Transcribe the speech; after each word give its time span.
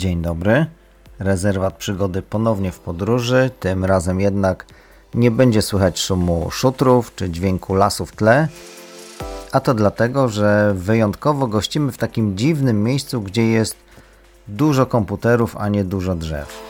Dzień 0.00 0.22
dobry. 0.22 0.66
Rezerwat 1.18 1.76
przygody 1.76 2.22
ponownie 2.22 2.72
w 2.72 2.78
podróży. 2.78 3.50
Tym 3.60 3.84
razem 3.84 4.20
jednak 4.20 4.66
nie 5.14 5.30
będzie 5.30 5.62
słychać 5.62 6.00
szumu 6.00 6.50
szutrów 6.50 7.14
czy 7.14 7.30
dźwięku 7.30 7.74
lasu 7.74 8.06
w 8.06 8.12
tle. 8.12 8.48
A 9.52 9.60
to 9.60 9.74
dlatego, 9.74 10.28
że 10.28 10.74
wyjątkowo 10.76 11.46
gościmy 11.46 11.92
w 11.92 11.98
takim 11.98 12.36
dziwnym 12.36 12.82
miejscu, 12.82 13.22
gdzie 13.22 13.46
jest 13.46 13.76
dużo 14.48 14.86
komputerów, 14.86 15.56
a 15.56 15.68
nie 15.68 15.84
dużo 15.84 16.14
drzew. 16.14 16.62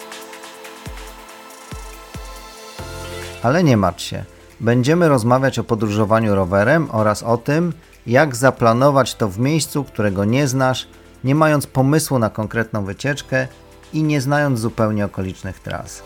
Ale 3.42 3.65
nie 3.65 3.77
martw 3.77 4.03
się. 4.03 4.25
Będziemy 4.61 5.09
rozmawiać 5.09 5.59
o 5.59 5.65
podróżowaniu 5.65 6.34
rowerem 6.34 6.89
oraz 6.92 7.23
o 7.23 7.37
tym, 7.37 7.73
jak 8.06 8.37
zaplanować 8.37 9.15
to 9.15 9.28
w 9.28 9.39
miejscu, 9.39 9.84
którego 9.84 10.25
nie 10.25 10.48
znasz, 10.48 10.89
nie 11.24 11.34
mając 11.34 11.66
pomysłu 11.66 12.19
na 12.19 12.30
konkretną 12.30 12.84
wycieczkę 12.84 13.48
i 13.92 14.02
nie 14.02 14.20
znając 14.20 14.61
zupełnie 14.61 15.05
okolicznych 15.05 15.61
tras. 15.61 16.02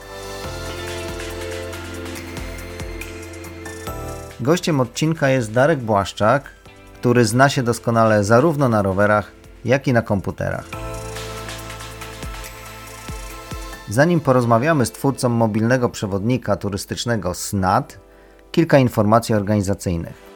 Gościem 4.40 4.80
odcinka 4.80 5.28
jest 5.28 5.52
Darek 5.52 5.78
Błaszczak, 5.78 6.44
który 6.94 7.24
zna 7.24 7.48
się 7.48 7.62
doskonale 7.62 8.24
zarówno 8.24 8.68
na 8.68 8.82
rowerach, 8.82 9.32
jak 9.64 9.88
i 9.88 9.92
na 9.92 10.02
komputerach. 10.02 10.64
Zanim 13.88 14.20
porozmawiamy 14.20 14.86
z 14.86 14.92
twórcą 14.92 15.28
mobilnego 15.28 15.88
przewodnika 15.88 16.56
turystycznego 16.56 17.34
SNAT, 17.34 17.98
kilka 18.52 18.78
informacji 18.78 19.34
organizacyjnych. 19.34 20.33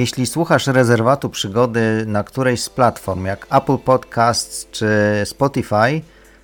Jeśli 0.00 0.26
słuchasz 0.26 0.66
rezerwatu 0.66 1.30
przygody 1.30 2.04
na 2.06 2.24
którejś 2.24 2.62
z 2.62 2.68
platform 2.68 3.24
jak 3.24 3.46
Apple 3.50 3.78
Podcasts 3.78 4.70
czy 4.70 4.88
Spotify, 5.24 6.02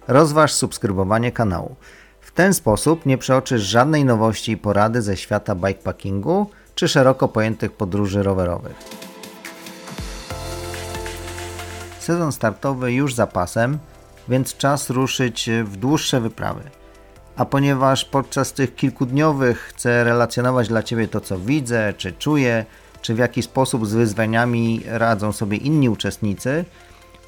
rozważ 0.09 0.53
subskrybowanie 0.53 1.33
kanału. 1.33 1.77
W 2.21 2.31
ten 2.33 2.55
sposób 2.55 3.07
nie 3.07 3.19
przeoczysz 3.19 3.63
żadnej 3.63 4.05
nowości 4.05 4.53
i 4.53 4.57
porady 4.57 5.03
ze 5.03 5.17
świata 5.17 5.55
bikepackingu 5.55 6.51
czy 6.75 6.89
szeroko 6.89 7.29
pojętych 7.29 7.73
podróży 7.73 8.23
rowerowych. 8.23 8.77
Sezon 11.99 12.33
startowy 12.33 12.93
już 12.93 13.15
za 13.15 13.27
pasem, 13.27 13.79
więc 14.29 14.57
czas 14.57 14.91
ruszyć 14.91 15.51
w 15.65 15.77
dłuższe 15.77 16.21
wyprawy. 16.21 16.63
A 17.37 17.45
ponieważ 17.45 18.05
podczas 18.05 18.53
tych 18.53 18.75
kilkudniowych 18.75 19.59
chcę 19.59 20.05
relacjonować 20.05 20.69
dla 20.69 20.83
Ciebie 20.83 21.09
to, 21.09 21.21
co 21.21 21.39
widzę 21.39 21.95
czy 21.97 22.13
czuję, 22.13 22.67
czy 23.07 23.15
w 23.15 23.19
jaki 23.19 23.43
sposób 23.43 23.87
z 23.87 23.95
wyzwaniami 23.95 24.83
radzą 24.87 25.33
sobie 25.33 25.57
inni 25.57 25.89
uczestnicy, 25.89 26.65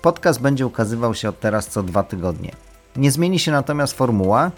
podcast 0.02 0.40
będzie 0.40 0.66
ukazywał 0.66 1.14
się 1.14 1.28
od 1.28 1.40
teraz 1.40 1.68
co 1.68 1.82
dwa 1.82 2.02
tygodnie. 2.02 2.52
Nie 2.96 3.10
zmieni 3.10 3.38
się 3.38 3.52
natomiast 3.52 3.92
formuła. 3.92 4.50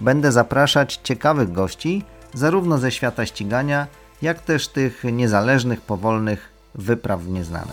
Będę 0.00 0.32
zapraszać 0.32 1.00
ciekawych 1.02 1.52
gości, 1.52 2.04
zarówno 2.34 2.78
ze 2.78 2.90
świata 2.90 3.26
ścigania, 3.26 3.86
jak 4.22 4.40
też 4.40 4.68
tych 4.68 5.04
niezależnych, 5.04 5.80
powolnych 5.80 6.52
wypraw 6.74 7.20
w 7.20 7.30
nieznane. 7.30 7.72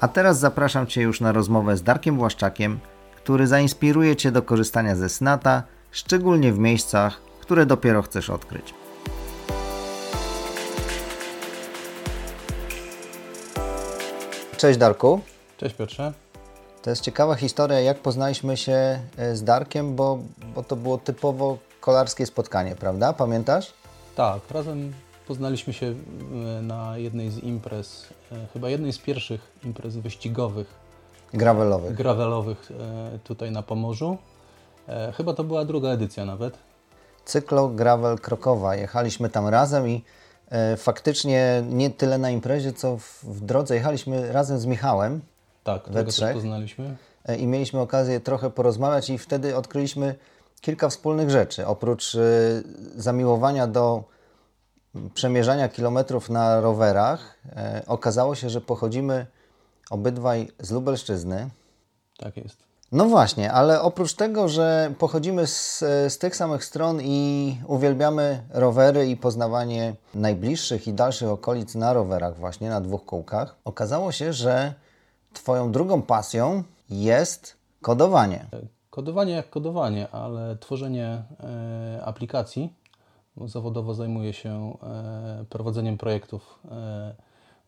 A 0.00 0.08
teraz 0.08 0.38
zapraszam 0.38 0.86
Cię 0.86 1.02
już 1.02 1.20
na 1.20 1.32
rozmowę 1.32 1.76
z 1.76 1.82
Darkiem 1.82 2.16
Błaszczakiem, 2.16 2.78
który 3.16 3.46
zainspiruje 3.46 4.16
Cię 4.16 4.32
do 4.32 4.42
korzystania 4.42 4.96
ze 4.96 5.08
Snata, 5.08 5.62
szczególnie 5.90 6.52
w 6.52 6.58
miejscach, 6.58 7.20
które 7.40 7.66
dopiero 7.66 8.02
chcesz 8.02 8.30
odkryć. 8.30 8.81
Cześć 14.62 14.78
Darku. 14.78 15.20
Cześć 15.56 15.74
Piotrze. 15.74 16.12
To 16.82 16.90
jest 16.90 17.02
ciekawa 17.02 17.34
historia, 17.34 17.80
jak 17.80 17.98
poznaliśmy 17.98 18.56
się 18.56 19.00
e, 19.16 19.36
z 19.36 19.44
Darkiem, 19.44 19.96
bo, 19.96 20.18
bo 20.54 20.62
to 20.62 20.76
było 20.76 20.98
typowo 20.98 21.58
kolarskie 21.80 22.26
spotkanie, 22.26 22.76
prawda? 22.76 23.12
Pamiętasz? 23.12 23.72
Tak, 24.16 24.40
razem 24.50 24.92
poznaliśmy 25.26 25.72
się 25.72 25.86
e, 25.86 25.94
na 26.62 26.98
jednej 26.98 27.30
z 27.30 27.38
imprez, 27.38 28.06
e, 28.32 28.46
chyba 28.52 28.68
jednej 28.70 28.92
z 28.92 28.98
pierwszych 28.98 29.40
imprez 29.64 29.96
wyścigowych. 29.96 30.66
Gravelowych. 31.34 31.94
Gravelowych 31.94 32.72
tutaj 33.24 33.50
na 33.50 33.62
Pomorzu. 33.62 34.18
Chyba 35.16 35.34
to 35.34 35.44
była 35.44 35.64
druga 35.64 35.88
edycja 35.88 36.24
nawet. 36.24 36.58
Cyklo 37.24 37.68
Gravel 37.68 38.18
Krokowa. 38.18 38.76
Jechaliśmy 38.76 39.28
tam 39.28 39.48
razem 39.48 39.88
i 39.88 40.04
faktycznie 40.76 41.62
nie 41.68 41.90
tyle 41.90 42.18
na 42.18 42.30
imprezie, 42.30 42.72
co 42.72 42.96
w, 42.96 43.24
w 43.24 43.40
drodze 43.40 43.74
jechaliśmy 43.74 44.32
razem 44.32 44.58
z 44.58 44.66
Michałem. 44.66 45.20
Tak, 45.64 45.88
we 45.88 46.04
trzech. 46.04 46.34
poznaliśmy. 46.34 46.96
E, 47.24 47.36
I 47.36 47.46
mieliśmy 47.46 47.80
okazję 47.80 48.20
trochę 48.20 48.50
porozmawiać 48.50 49.10
i 49.10 49.18
wtedy 49.18 49.56
odkryliśmy 49.56 50.14
kilka 50.60 50.88
wspólnych 50.88 51.30
rzeczy. 51.30 51.66
Oprócz 51.66 52.14
e, 52.14 52.20
zamiłowania 52.96 53.66
do 53.66 54.04
przemierzania 55.14 55.68
kilometrów 55.68 56.30
na 56.30 56.60
rowerach, 56.60 57.38
okazało 57.86 58.34
się, 58.34 58.50
że 58.50 58.60
pochodzimy 58.60 59.26
obydwaj 59.90 60.48
z 60.60 60.70
Lubelszczyzny. 60.70 61.50
Tak 62.18 62.36
jest. 62.36 62.71
No 62.92 63.04
właśnie, 63.04 63.52
ale 63.52 63.82
oprócz 63.82 64.14
tego, 64.14 64.48
że 64.48 64.94
pochodzimy 64.98 65.46
z, 65.46 65.78
z 66.08 66.18
tych 66.18 66.36
samych 66.36 66.64
stron 66.64 67.00
i 67.02 67.56
uwielbiamy 67.66 68.42
rowery 68.50 69.08
i 69.08 69.16
poznawanie 69.16 69.94
najbliższych 70.14 70.88
i 70.88 70.92
dalszych 70.92 71.28
okolic 71.28 71.74
na 71.74 71.92
rowerach, 71.92 72.38
właśnie 72.38 72.68
na 72.68 72.80
dwóch 72.80 73.04
kółkach, 73.04 73.56
okazało 73.64 74.12
się, 74.12 74.32
że 74.32 74.74
Twoją 75.32 75.72
drugą 75.72 76.02
pasją 76.02 76.62
jest 76.90 77.56
kodowanie. 77.80 78.46
Kodowanie 78.90 79.32
jak 79.32 79.50
kodowanie, 79.50 80.10
ale 80.10 80.56
tworzenie 80.56 81.22
e, 81.40 82.02
aplikacji. 82.04 82.72
Zawodowo 83.46 83.94
zajmuję 83.94 84.32
się 84.32 84.76
e, 84.82 85.44
prowadzeniem 85.48 85.98
projektów. 85.98 86.58
E, 86.70 87.14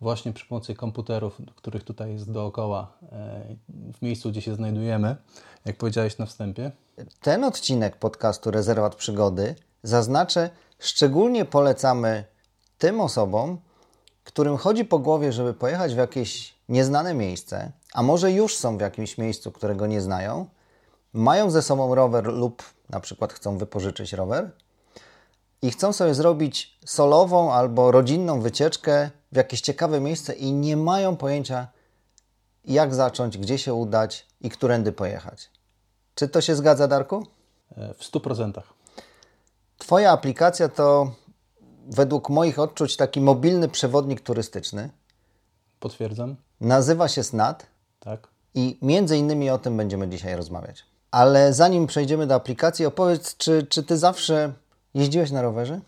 właśnie 0.04 0.32
przy 0.32 0.46
pomocy 0.46 0.74
komputerów, 0.74 1.38
których 1.56 1.84
tutaj 1.84 2.12
jest 2.12 2.32
dookoła, 2.32 2.92
e, 3.02 3.56
w 3.68 4.02
miejscu, 4.02 4.30
gdzie 4.30 4.42
się 4.42 4.54
znajdujemy, 4.54 5.16
jak 5.64 5.76
powiedziałeś 5.76 6.18
na 6.18 6.26
wstępie. 6.26 6.72
Ten 7.20 7.44
odcinek 7.44 7.96
podcastu 7.96 8.50
Rezerwat 8.50 8.94
Przygody 8.94 9.54
zaznaczę, 9.82 10.50
szczególnie 10.78 11.44
polecamy 11.44 12.24
tym 12.78 13.00
osobom, 13.00 13.58
którym 14.24 14.56
chodzi 14.56 14.84
po 14.84 14.98
głowie, 14.98 15.32
żeby 15.32 15.54
pojechać 15.54 15.94
w 15.94 15.98
jakieś 15.98 16.54
nieznane 16.68 17.14
miejsce, 17.14 17.72
a 17.94 18.02
może 18.02 18.32
już 18.32 18.56
są 18.56 18.78
w 18.78 18.80
jakimś 18.80 19.18
miejscu, 19.18 19.52
którego 19.52 19.86
nie 19.86 20.00
znają, 20.00 20.46
mają 21.12 21.50
ze 21.50 21.62
sobą 21.62 21.94
rower 21.94 22.24
lub 22.24 22.62
na 22.90 23.00
przykład 23.00 23.32
chcą 23.32 23.58
wypożyczyć 23.58 24.12
rower 24.12 24.50
i 25.62 25.70
chcą 25.70 25.92
sobie 25.92 26.14
zrobić 26.14 26.78
solową 26.84 27.52
albo 27.52 27.90
rodzinną 27.90 28.40
wycieczkę 28.40 29.10
w 29.34 29.36
jakieś 29.36 29.60
ciekawe 29.60 30.00
miejsce 30.00 30.32
i 30.32 30.52
nie 30.52 30.76
mają 30.76 31.16
pojęcia, 31.16 31.68
jak 32.64 32.94
zacząć, 32.94 33.38
gdzie 33.38 33.58
się 33.58 33.74
udać 33.74 34.26
i 34.40 34.50
którędy 34.50 34.92
pojechać. 34.92 35.50
Czy 36.14 36.28
to 36.28 36.40
się 36.40 36.56
zgadza, 36.56 36.88
Darku? 36.88 37.26
E, 37.76 37.94
w 37.94 38.00
100%. 38.00 38.60
Twoja 39.78 40.12
aplikacja 40.12 40.68
to 40.68 41.12
według 41.86 42.30
moich 42.30 42.58
odczuć 42.58 42.96
taki 42.96 43.20
mobilny 43.20 43.68
przewodnik 43.68 44.20
turystyczny. 44.20 44.90
Potwierdzam. 45.80 46.36
Nazywa 46.60 47.08
się 47.08 47.22
SNAT. 47.22 47.66
Tak. 48.00 48.28
I 48.54 48.78
między 48.82 49.16
innymi 49.16 49.50
o 49.50 49.58
tym 49.58 49.76
będziemy 49.76 50.08
dzisiaj 50.08 50.36
rozmawiać. 50.36 50.84
Ale 51.10 51.52
zanim 51.52 51.86
przejdziemy 51.86 52.26
do 52.26 52.34
aplikacji, 52.34 52.86
opowiedz, 52.86 53.36
czy, 53.36 53.66
czy 53.66 53.82
ty 53.82 53.98
zawsze 53.98 54.52
jeździłeś 54.94 55.30
na 55.30 55.42
rowerze? 55.42 55.80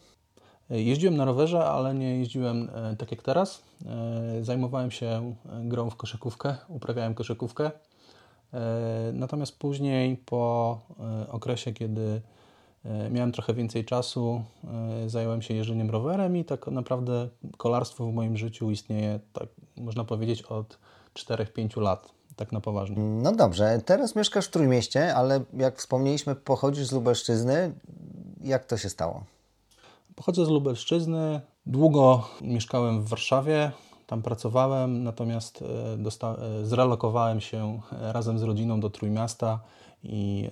Jeździłem 0.71 1.17
na 1.17 1.25
rowerze, 1.25 1.65
ale 1.65 1.95
nie 1.95 2.19
jeździłem 2.19 2.71
e, 2.75 2.97
tak 2.97 3.11
jak 3.11 3.23
teraz. 3.23 3.63
E, 3.87 4.45
zajmowałem 4.45 4.91
się 4.91 5.07
e, 5.07 5.35
grą 5.65 5.91
w 5.91 5.97
koszykówkę, 5.97 6.57
uprawiałem 6.69 7.15
koszykówkę. 7.15 7.71
Natomiast 9.13 9.59
później, 9.59 10.17
po 10.17 10.81
okresie, 11.29 11.73
kiedy 11.73 12.21
miałem 13.11 13.33
trochę 13.33 13.55
więcej 13.55 13.85
czasu, 13.85 14.43
zająłem 15.07 15.43
się 15.43 15.55
jeżdżeniem 15.55 15.91
rowerem 15.91 16.37
i 16.37 16.45
tak 16.45 16.67
naprawdę 16.67 17.29
kolarstwo 17.57 18.07
w 18.07 18.15
moim 18.15 18.37
życiu 18.37 18.71
istnieje, 18.71 19.21
tak 19.33 19.49
można 19.77 20.05
powiedzieć, 20.05 20.43
od 20.43 20.79
4-5 21.15 21.81
lat, 21.81 22.09
tak 22.37 22.53
na 22.53 22.61
poważnie. 22.61 22.97
No 22.99 23.33
dobrze, 23.33 23.81
teraz 23.85 24.17
mieszkasz 24.17 24.47
w 24.47 24.51
Trójmieście, 24.51 25.15
ale 25.15 25.45
jak 25.57 25.79
wspomnieliśmy, 25.79 26.35
pochodzisz 26.35 26.87
z 26.87 26.93
Lubelszczyzny. 26.93 27.73
Jak 28.41 28.65
to 28.65 28.77
się 28.77 28.89
stało? 28.89 29.25
Pochodzę 30.17 30.47
z 30.47 30.49
Lubelszczyzny. 30.49 31.41
Długo 31.67 32.29
mieszkałem 32.41 33.03
w 33.03 33.09
Warszawie, 33.09 33.71
tam 34.07 34.23
pracowałem, 34.23 35.05
natomiast 35.05 35.63
e, 35.63 36.29
e, 36.29 36.65
zrelokowałem 36.65 37.41
się 37.41 37.81
e, 37.93 38.13
razem 38.13 38.39
z 38.39 38.43
rodziną 38.43 38.81
do 38.81 38.91
Trójmiasta 38.91 39.61
i 40.03 40.51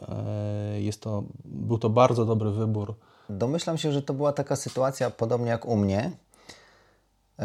jest 0.78 1.00
to, 1.00 1.22
był 1.44 1.78
to 1.78 1.90
bardzo 1.90 2.24
dobry 2.24 2.50
wybór. 2.50 2.94
Domyślam 3.30 3.78
się, 3.78 3.92
że 3.92 4.02
to 4.02 4.14
była 4.14 4.32
taka 4.32 4.56
sytuacja, 4.56 5.10
podobnie 5.10 5.50
jak 5.50 5.66
u 5.66 5.76
mnie, 5.76 6.10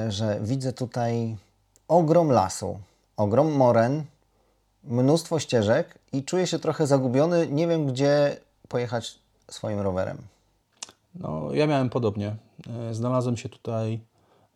że 0.10 0.40
widzę 0.42 0.74
tutaj 0.74 1.38
ogrom 1.88 2.32
lasu, 2.32 2.80
ogrom 3.18 3.52
moren, 3.52 4.04
mnóstwo 4.84 5.40
ścieżek 5.40 6.00
i 6.14 6.24
czuję 6.24 6.48
się 6.48 6.60
trochę 6.60 6.88
zagubiony. 6.88 7.48
Nie 7.48 7.68
wiem, 7.68 7.86
gdzie 7.86 8.38
pojechać 8.68 9.20
swoim 9.50 9.80
rowerem. 9.80 10.18
No, 11.16 11.54
ja 11.54 11.68
miałem 11.68 11.90
podobnie. 11.90 12.36
E, 12.90 12.94
znalazłem 12.94 13.38
się 13.38 13.50
tutaj 13.50 14.00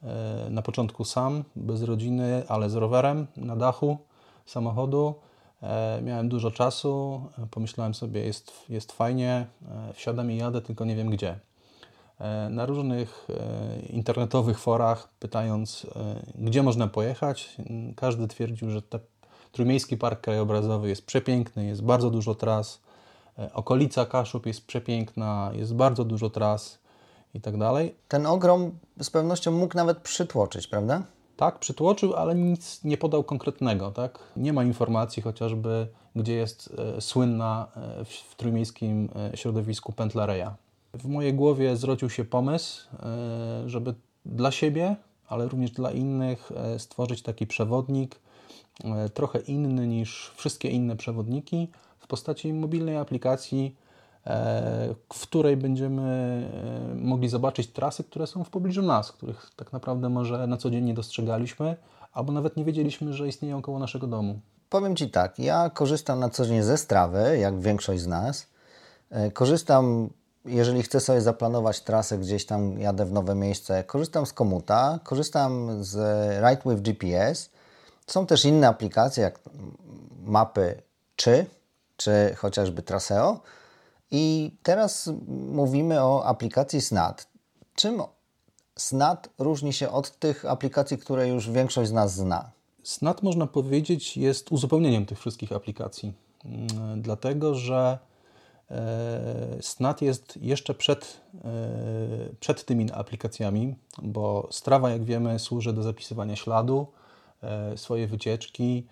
e, 0.04 0.50
na 0.50 0.62
początku 0.62 1.06
sam, 1.06 1.44
bez 1.56 1.84
rodziny, 1.84 2.44
ale 2.48 2.70
z 2.70 2.76
rowerem 2.76 3.28
na 3.38 3.56
dachu 3.56 3.98
samochodu. 4.46 5.16
E, 5.62 6.02
miałem 6.04 6.30
dużo 6.30 6.52
czasu, 6.52 7.22
pomyślałem 7.52 7.94
sobie, 7.94 8.26
jest, 8.26 8.52
jest 8.70 8.92
fajnie, 8.92 9.48
wsiadam 9.94 10.32
i 10.32 10.38
jadę, 10.38 10.62
tylko 10.62 10.86
nie 10.86 10.96
wiem 10.96 11.10
gdzie. 11.10 11.40
Na 12.50 12.66
różnych 12.66 13.28
internetowych 13.90 14.60
forach, 14.60 15.10
pytając, 15.20 15.88
gdzie 16.36 16.64
można 16.64 16.88
pojechać, 16.88 17.58
każdy 17.96 18.28
twierdził, 18.28 18.70
że 18.70 18.82
ten 18.82 19.00
Trójmiejski 19.52 19.98
Park 19.98 20.22
Krajobrazowy 20.22 20.90
jest 20.90 21.06
przepiękny, 21.06 21.66
jest 21.66 21.84
bardzo 21.84 22.10
dużo 22.10 22.36
tras, 22.36 22.82
okolica 23.54 24.06
Kaszub 24.06 24.46
jest 24.46 24.68
przepiękna, 24.68 25.52
jest 25.54 25.76
bardzo 25.76 26.06
dużo 26.06 26.30
tras 26.30 26.80
i 27.34 27.42
tak 27.42 27.58
dalej. 27.58 27.96
Ten 28.08 28.26
ogrom 28.26 28.72
z 29.02 29.10
pewnością 29.10 29.52
mógł 29.52 29.78
nawet 29.78 29.98
przytłoczyć, 29.98 30.68
prawda? 30.68 31.04
Tak, 31.38 31.60
przytłoczył, 31.60 32.14
ale 32.14 32.36
nic 32.36 32.84
nie 32.84 32.98
podał 32.98 33.24
konkretnego. 33.24 33.92
Tak? 33.92 34.20
Nie 34.38 34.54
ma 34.54 34.64
informacji 34.64 35.22
chociażby, 35.22 35.88
gdzie 36.16 36.34
jest 36.34 36.74
e, 36.78 37.02
słynna 37.02 37.68
e, 37.76 38.06
w, 38.06 38.10
w 38.10 38.36
trójmiejskim 38.36 39.10
e, 39.34 39.38
środowisku 39.38 39.92
pętla 39.92 40.26
Reja. 40.26 40.56
W 40.94 41.08
mojej 41.08 41.34
głowie 41.34 41.78
zrodził 41.78 42.10
się 42.10 42.26
pomysł, 42.26 42.88
e, 42.94 43.70
żeby 43.70 43.94
dla 44.26 44.52
siebie, 44.52 44.96
ale 45.28 45.48
również 45.48 45.72
dla 45.72 45.92
innych 45.92 46.52
e, 46.56 46.80
stworzyć 46.80 47.22
taki 47.22 47.48
przewodnik, 47.48 48.20
trochę 49.14 49.40
inny 49.40 49.88
niż 49.88 50.32
wszystkie 50.36 50.70
inne 50.70 50.96
przewodniki, 50.96 51.68
w 52.04 52.08
postaci 52.08 52.54
mobilnej 52.54 52.98
aplikacji, 52.98 53.76
e, 54.26 54.96
w 55.14 55.22
której 55.22 55.58
będziemy 55.58 56.04
e, 56.92 56.96
mogli 56.96 57.30
zobaczyć 57.30 57.68
trasy, 57.68 58.04
które 58.04 58.28
są 58.28 58.44
w 58.44 58.50
pobliżu 58.50 58.82
nas, 58.82 59.12
których 59.12 59.52
tak 59.56 59.74
naprawdę 59.74 60.10
może 60.10 60.48
na 60.48 60.58
co 60.58 60.70
dzień 60.70 60.84
nie 60.84 60.94
dostrzegaliśmy, 60.94 61.76
albo 62.14 62.34
nawet 62.34 62.58
nie 62.58 62.66
wiedzieliśmy, 62.66 63.14
że 63.14 63.28
istnieją 63.28 63.62
koło 63.62 63.80
naszego 63.80 64.08
domu. 64.08 64.40
Powiem 64.70 64.96
Ci 64.96 65.10
tak, 65.10 65.40
ja 65.40 65.70
korzystam 65.70 66.20
na 66.20 66.30
co 66.30 66.46
dzień 66.46 66.62
ze 66.62 66.78
strawy, 66.78 67.38
jak 67.38 67.60
większość 67.60 68.02
z 68.02 68.08
nas. 68.08 68.48
E, 69.10 69.32
korzystam, 69.32 70.10
jeżeli 70.46 70.84
chcę 70.84 71.00
sobie 71.00 71.22
zaplanować 71.22 71.82
trasę, 71.82 72.18
gdzieś 72.18 72.46
tam 72.46 72.80
jadę 72.80 73.06
w 73.06 73.12
nowe 73.12 73.36
miejsce, 73.36 73.84
korzystam 73.84 74.26
z 74.26 74.34
Komuta, 74.34 75.00
korzystam 75.04 75.84
z 75.84 75.96
Ride 76.44 76.76
with 76.76 76.82
GPS. 76.82 77.50
Są 78.08 78.26
też 78.26 78.46
inne 78.46 78.68
aplikacje, 78.68 79.24
jak 79.24 79.40
mapy 80.24 80.82
czy 81.16 81.46
czy 81.98 82.36
chociażby 82.38 82.82
Traseo. 82.82 83.40
I 84.12 84.52
teraz 84.64 85.10
mówimy 85.52 86.02
o 86.02 86.26
aplikacji 86.26 86.82
Snad. 86.82 87.28
Czym 87.76 88.02
Snad 88.76 89.30
różni 89.40 89.74
się 89.74 89.90
od 89.90 90.20
tych 90.20 90.46
aplikacji, 90.46 90.98
które 90.98 91.28
już 91.28 91.50
większość 91.50 91.90
z 91.90 91.94
nas 91.94 92.16
zna? 92.16 92.52
Snad, 92.84 93.24
można 93.24 93.48
powiedzieć, 93.48 94.18
jest 94.18 94.52
uzupełnieniem 94.52 95.06
tych 95.06 95.20
wszystkich 95.20 95.52
aplikacji, 95.52 96.14
mm, 96.46 97.02
dlatego 97.02 97.56
że 97.56 97.98
e, 98.72 99.58
Snad 99.62 100.02
jest 100.02 100.38
jeszcze 100.38 100.74
przed, 100.74 101.22
e, 101.36 101.50
przed 102.40 102.66
tymi 102.66 102.92
aplikacjami, 102.92 103.76
bo 104.02 104.48
Strava, 104.52 104.90
jak 104.90 105.04
wiemy, 105.04 105.40
służy 105.40 105.74
do 105.74 105.84
zapisywania 105.84 106.36
śladu, 106.36 106.88
e, 107.44 107.78
swoje 107.78 108.08
wycieczki, 108.08 108.88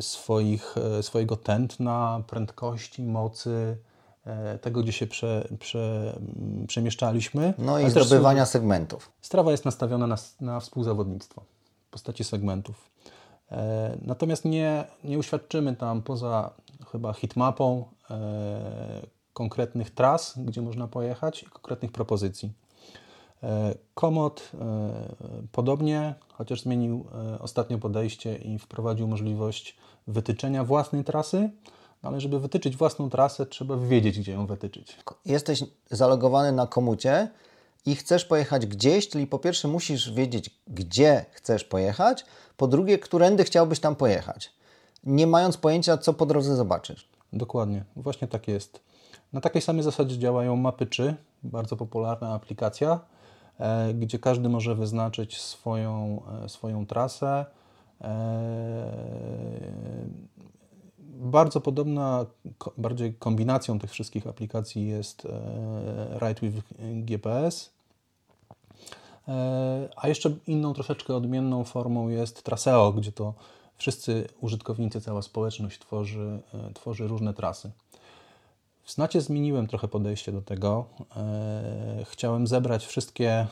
swoich, 0.00 0.74
e, 0.98 1.02
swojego 1.02 1.36
tętna, 1.36 2.22
prędkości, 2.26 3.02
mocy, 3.02 3.76
e, 4.24 4.58
tego, 4.58 4.82
gdzie 4.82 4.92
się 4.92 5.06
prze, 5.06 5.48
prze, 5.58 6.16
przemieszczaliśmy. 6.66 7.54
No 7.58 7.78
i 7.78 7.90
zdobywania 7.90 8.46
segmentów. 8.46 9.12
Strawa 9.20 9.50
jest 9.50 9.64
nastawiona 9.64 10.06
na, 10.06 10.16
na 10.40 10.60
współzawodnictwo 10.60 11.42
w 11.86 11.90
postaci 11.90 12.24
segmentów. 12.24 12.90
Natomiast 14.02 14.44
nie, 14.44 14.84
nie 15.04 15.18
uświadczymy 15.18 15.76
tam 15.76 16.02
poza 16.02 16.50
chyba 16.92 17.12
hitmapą 17.12 17.84
konkretnych 19.32 19.90
tras, 19.90 20.34
gdzie 20.38 20.62
można 20.62 20.88
pojechać 20.88 21.42
i 21.42 21.46
konkretnych 21.46 21.92
propozycji. 21.92 22.52
Komod 23.94 24.50
e, 24.60 24.90
podobnie, 25.52 26.14
chociaż 26.32 26.62
zmienił 26.62 27.06
e, 27.34 27.38
ostatnio 27.38 27.78
podejście 27.78 28.36
i 28.36 28.58
wprowadził 28.58 29.08
możliwość 29.08 29.76
wytyczenia 30.06 30.64
własnej 30.64 31.04
trasy, 31.04 31.50
no 32.02 32.08
ale 32.08 32.20
żeby 32.20 32.40
wytyczyć 32.40 32.76
własną 32.76 33.10
trasę, 33.10 33.46
trzeba 33.46 33.76
wiedzieć, 33.76 34.18
gdzie 34.18 34.32
ją 34.32 34.46
wytyczyć. 34.46 34.96
Jesteś 35.26 35.64
zalogowany 35.90 36.52
na 36.52 36.66
komucie 36.66 37.30
i 37.86 37.96
chcesz 37.96 38.24
pojechać 38.24 38.66
gdzieś, 38.66 39.08
czyli 39.08 39.26
po 39.26 39.38
pierwsze 39.38 39.68
musisz 39.68 40.12
wiedzieć, 40.12 40.50
gdzie 40.68 41.24
chcesz 41.32 41.64
pojechać, 41.64 42.24
po 42.56 42.66
drugie, 42.66 42.98
którędy 42.98 43.44
chciałbyś 43.44 43.80
tam 43.80 43.96
pojechać, 43.96 44.52
nie 45.04 45.26
mając 45.26 45.56
pojęcia, 45.56 45.98
co 45.98 46.14
po 46.14 46.26
drodze 46.26 46.56
zobaczysz. 46.56 47.08
Dokładnie, 47.32 47.84
właśnie 47.96 48.28
tak 48.28 48.48
jest. 48.48 48.80
Na 49.32 49.40
takiej 49.40 49.62
samej 49.62 49.82
zasadzie 49.82 50.18
działają 50.18 50.56
mapy 50.56 50.86
czy, 50.86 51.14
bardzo 51.42 51.76
popularna 51.76 52.34
aplikacja, 52.34 53.00
E, 53.00 53.15
gdzie 53.94 54.18
każdy 54.18 54.48
może 54.48 54.74
wyznaczyć 54.74 55.40
swoją, 55.40 56.22
e, 56.44 56.48
swoją 56.48 56.86
trasę. 56.86 57.46
E, 58.00 58.06
bardzo 61.08 61.60
podobna, 61.60 62.26
bardziej 62.78 63.14
kombinacją 63.14 63.78
tych 63.78 63.90
wszystkich 63.90 64.26
aplikacji 64.26 64.88
jest 64.88 65.28
Ride 66.22 66.40
with 66.40 66.62
GPS. 66.78 67.70
A 69.96 70.08
jeszcze 70.08 70.30
inną, 70.46 70.74
troszeczkę 70.74 71.16
odmienną 71.16 71.64
formą 71.64 72.08
jest 72.08 72.42
Traseo, 72.42 72.92
gdzie 72.92 73.12
to 73.12 73.34
wszyscy 73.76 74.28
użytkownicy, 74.40 75.00
cała 75.00 75.22
społeczność 75.22 75.78
tworzy, 75.78 76.40
tworzy 76.74 77.08
różne 77.08 77.34
trasy. 77.34 77.70
W 78.86 78.90
Snacie 78.90 79.20
zmieniłem 79.20 79.66
trochę 79.66 79.88
podejście 79.88 80.32
do 80.32 80.42
tego. 80.42 80.84
E, 81.16 82.04
chciałem 82.04 82.46
zebrać 82.46 82.86
wszystkie, 82.86 83.30
e, 83.30 83.46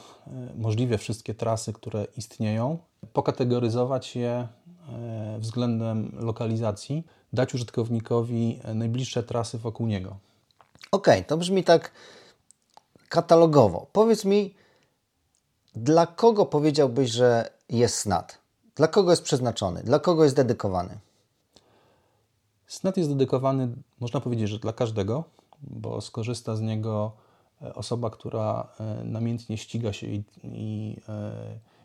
możliwie 0.56 0.98
wszystkie 0.98 1.34
trasy, 1.34 1.72
które 1.72 2.06
istnieją, 2.16 2.78
pokategoryzować 3.12 4.16
je 4.16 4.30
e, 4.30 4.48
względem 5.38 6.12
lokalizacji, 6.20 7.06
dać 7.32 7.54
użytkownikowi 7.54 8.60
najbliższe 8.74 9.22
trasy 9.22 9.58
wokół 9.58 9.86
niego. 9.86 10.16
Okej, 10.92 11.18
okay, 11.18 11.24
to 11.24 11.36
brzmi 11.36 11.64
tak 11.64 11.92
katalogowo. 13.08 13.86
Powiedz 13.92 14.24
mi, 14.24 14.54
dla 15.76 16.06
kogo 16.06 16.46
powiedziałbyś, 16.46 17.10
że 17.10 17.50
jest 17.68 17.98
SNAT? 17.98 18.38
Dla 18.74 18.88
kogo 18.88 19.10
jest 19.10 19.22
przeznaczony? 19.22 19.82
Dla 19.82 19.98
kogo 19.98 20.24
jest 20.24 20.36
dedykowany? 20.36 20.98
Snap 22.74 22.96
jest 22.96 23.10
dedykowany, 23.10 23.68
można 24.00 24.20
powiedzieć, 24.20 24.48
że 24.48 24.58
dla 24.58 24.72
każdego, 24.72 25.24
bo 25.62 26.00
skorzysta 26.00 26.56
z 26.56 26.60
niego 26.60 27.12
e, 27.62 27.74
osoba, 27.74 28.10
która 28.10 28.68
e, 28.80 29.04
namiętnie 29.04 29.58
ściga 29.58 29.92
się 29.92 30.06
i, 30.06 30.24
i 30.44 30.96
e, 31.08 31.32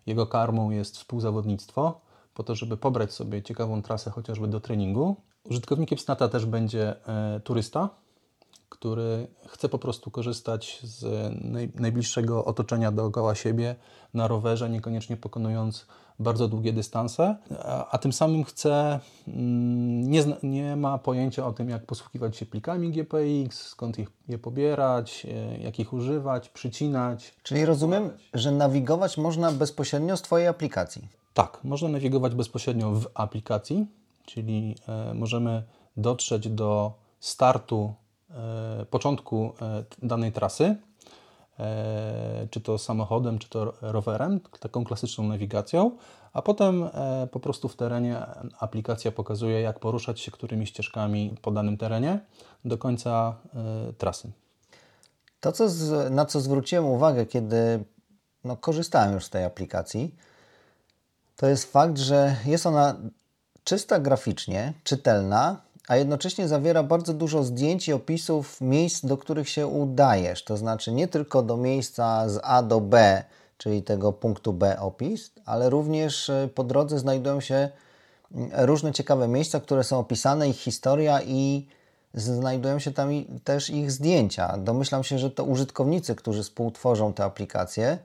jego 0.05 0.27
karmą 0.27 0.69
jest 0.69 0.97
współzawodnictwo, 0.97 2.01
po 2.33 2.43
to, 2.43 2.55
żeby 2.55 2.77
pobrać 2.77 3.13
sobie 3.13 3.43
ciekawą 3.43 3.81
trasę 3.81 4.11
chociażby 4.11 4.47
do 4.47 4.59
treningu. 4.59 5.15
Użytkownikiem 5.43 5.99
Snata 5.99 6.27
też 6.27 6.45
będzie 6.45 6.95
turysta, 7.43 7.89
który 8.69 9.27
chce 9.47 9.69
po 9.69 9.79
prostu 9.79 10.11
korzystać 10.11 10.79
z 10.83 11.05
najbliższego 11.75 12.45
otoczenia 12.45 12.91
dookoła 12.91 13.35
siebie 13.35 13.75
na 14.13 14.27
rowerze, 14.27 14.69
niekoniecznie 14.69 15.17
pokonując 15.17 15.85
bardzo 16.19 16.47
długie 16.47 16.73
dystanse, 16.73 17.35
a, 17.59 17.89
a 17.91 17.97
tym 17.97 18.13
samym 18.13 18.43
chce, 18.43 18.99
mm, 19.27 20.11
nie, 20.11 20.23
nie 20.43 20.75
ma 20.75 20.97
pojęcia 20.97 21.47
o 21.47 21.53
tym, 21.53 21.69
jak 21.69 21.85
posługiwać 21.85 22.37
się 22.37 22.45
plikami 22.45 22.91
GPX, 22.91 23.67
skąd 23.67 23.99
ich, 23.99 24.09
je 24.27 24.37
pobierać, 24.37 25.25
e, 25.25 25.57
jak 25.57 25.79
ich 25.79 25.93
używać, 25.93 26.49
przycinać. 26.49 27.35
Czyli 27.43 27.65
rozumiem, 27.65 28.09
że 28.33 28.51
nawigować 28.51 29.17
można 29.17 29.51
bezpośrednio 29.51 30.17
z 30.17 30.21
Twojej 30.21 30.47
aplikacji. 30.47 31.07
Tak, 31.33 31.59
można 31.63 31.89
nawigować 31.89 32.35
bezpośrednio 32.35 32.91
w 32.91 33.07
aplikacji, 33.13 33.87
czyli 34.25 34.75
e, 34.87 35.13
możemy 35.13 35.63
dotrzeć 35.97 36.49
do 36.49 36.93
startu 37.19 37.93
początku 38.89 39.53
e, 39.61 39.83
danej 40.03 40.31
trasy, 40.31 40.75
e, 41.59 42.47
czy 42.51 42.61
to 42.61 42.77
samochodem, 42.77 43.39
czy 43.39 43.49
to 43.49 43.73
rowerem, 43.81 44.39
taką 44.59 44.85
klasyczną 44.85 45.27
nawigacją, 45.27 45.91
a 46.33 46.41
potem 46.41 46.89
po 47.31 47.39
prostu 47.39 47.67
w 47.67 47.75
terenie 47.75 48.25
aplikacja 48.59 49.11
pokazuje, 49.11 49.61
jak 49.61 49.79
poruszać 49.79 50.19
się 50.19 50.31
którymi 50.31 50.67
ścieżkami 50.67 51.35
po 51.41 51.51
danym 51.51 51.77
terenie 51.77 52.19
do 52.65 52.77
końca 52.77 53.35
trasy. 53.97 54.31
To, 55.39 55.51
co 55.51 55.69
z, 55.69 56.11
na 56.11 56.25
co 56.25 56.39
zwróciłem 56.39 56.85
uwagę, 56.85 57.25
kiedy 57.25 57.83
no, 58.43 58.57
korzystałem 58.57 59.13
już 59.13 59.25
z 59.25 59.29
tej 59.29 59.45
aplikacji, 59.45 60.15
to 61.35 61.47
jest 61.47 61.71
fakt, 61.71 61.97
że 61.97 62.35
jest 62.45 62.65
ona 62.65 62.95
czysta 63.63 63.99
graficznie, 63.99 64.73
czytelna, 64.83 65.61
a 65.89 65.95
jednocześnie 65.95 66.47
zawiera 66.47 66.83
bardzo 66.83 67.13
dużo 67.13 67.43
zdjęć 67.43 67.87
i 67.87 67.93
opisów 67.93 68.61
miejsc, 68.61 69.05
do 69.05 69.17
których 69.17 69.49
się 69.49 69.67
udajesz. 69.67 70.43
To 70.43 70.57
znaczy 70.57 70.91
nie 70.91 71.07
tylko 71.07 71.41
do 71.41 71.57
miejsca 71.57 72.29
z 72.29 72.39
A 72.43 72.63
do 72.63 72.81
B, 72.81 73.23
czyli 73.57 73.83
tego 73.83 74.13
punktu 74.13 74.53
B 74.53 74.79
opis, 74.79 75.31
ale 75.45 75.69
również 75.69 76.29
e, 76.29 76.49
po 76.55 76.63
drodze 76.63 76.99
znajdują 76.99 77.41
się 77.41 77.69
mm, 78.35 78.51
różne 78.53 78.91
ciekawe 78.91 79.27
miejsca, 79.27 79.59
które 79.59 79.83
są 79.83 79.99
opisane, 79.99 80.49
ich 80.49 80.57
historia 80.57 81.21
i 81.21 81.67
znajdują 82.13 82.79
się 82.79 82.91
tam 82.91 83.09
też 83.43 83.69
ich 83.69 83.91
zdjęcia. 83.91 84.57
Domyślam 84.57 85.03
się, 85.03 85.19
że 85.19 85.31
to 85.31 85.43
użytkownicy, 85.43 86.15
którzy 86.15 86.43
współtworzą 86.43 87.13
te 87.13 87.23
aplikacje, 87.23 87.97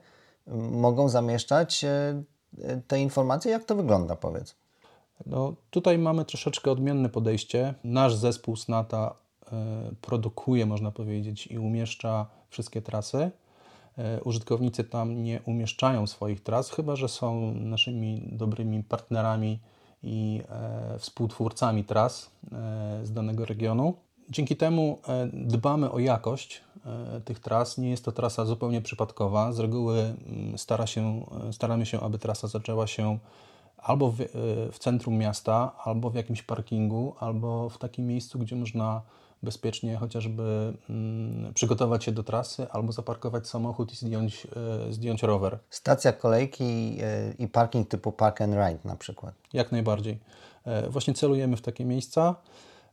mogą 0.71 1.09
zamieszczać 1.09 1.83
e, 1.83 2.23
te 2.87 2.99
informacje. 2.99 3.51
Jak 3.51 3.63
to 3.63 3.75
wygląda, 3.75 4.15
powiedz? 4.15 4.64
No, 5.25 5.53
tutaj 5.69 5.97
mamy 5.97 6.25
troszeczkę 6.25 6.71
odmienne 6.71 7.09
podejście. 7.09 7.73
Nasz 7.83 8.15
zespół 8.15 8.55
SNATA 8.55 9.15
e, 9.51 9.55
produkuje, 10.01 10.65
można 10.65 10.91
powiedzieć, 10.91 11.47
i 11.47 11.59
umieszcza 11.59 12.25
wszystkie 12.49 12.81
trasy. 12.81 13.31
E, 13.97 14.21
użytkownicy 14.23 14.83
tam 14.83 15.23
nie 15.23 15.41
umieszczają 15.45 16.07
swoich 16.07 16.43
tras, 16.43 16.71
chyba 16.71 16.95
że 16.95 17.09
są 17.09 17.53
naszymi 17.53 18.29
dobrymi 18.31 18.83
partnerami 18.83 19.59
i 20.03 20.41
e, 20.49 20.99
współtwórcami 20.99 21.83
tras 21.83 22.31
z 23.03 23.11
danego 23.11 23.45
regionu. 23.45 23.93
Dzięki 24.29 24.55
temu 24.55 24.99
dbamy 25.33 25.91
o 25.91 25.99
jakość 25.99 26.61
tych 27.25 27.39
tras. 27.39 27.77
Nie 27.77 27.89
jest 27.89 28.05
to 28.05 28.11
trasa 28.11 28.45
zupełnie 28.45 28.81
przypadkowa. 28.81 29.51
Z 29.51 29.59
reguły 29.59 29.99
mm, 29.99 30.57
stara 30.57 30.87
się, 30.87 31.25
staramy 31.51 31.85
się, 31.85 31.99
aby 31.99 32.19
trasa 32.19 32.47
zaczęła 32.47 32.87
się 32.87 33.19
albo 33.85 34.11
w, 34.11 34.21
e, 34.21 34.25
w, 34.71 34.79
centrum 34.79 35.17
miasta, 35.17 35.75
albo 35.83 36.09
w 36.09 36.15
jakimś 36.15 36.43
parkingu, 36.43 37.15
albo 37.19 37.69
w 37.69 37.77
takim 37.77 38.07
miejscu, 38.07 38.39
gdzie 38.39 38.55
można 38.55 39.01
bezpiecznie 39.43 39.97
chociażby 39.97 40.73
mm, 40.89 41.53
przygotować 41.53 42.03
się 42.03 42.11
do 42.11 42.23
trasy, 42.23 42.67
albo 42.71 42.91
zaparkować 42.91 43.47
samochód 43.47 43.93
i 43.93 43.95
zdjąć, 43.95 44.47
e, 44.89 44.93
zdjąć 44.93 45.23
rower. 45.23 45.59
Stacja 45.69 46.13
kolejki 46.13 46.97
e, 47.01 47.33
i 47.39 47.47
parking 47.47 47.87
typu 47.89 48.11
park 48.11 48.41
and 48.41 48.53
ride 48.53 48.79
na 48.85 48.95
przykład. 48.95 49.33
Jak 49.53 49.71
najbardziej. 49.71 50.19
E, 50.65 50.89
właśnie 50.89 51.13
celujemy 51.13 51.57
w 51.57 51.61
takie 51.61 51.85
miejsca. 51.85 52.35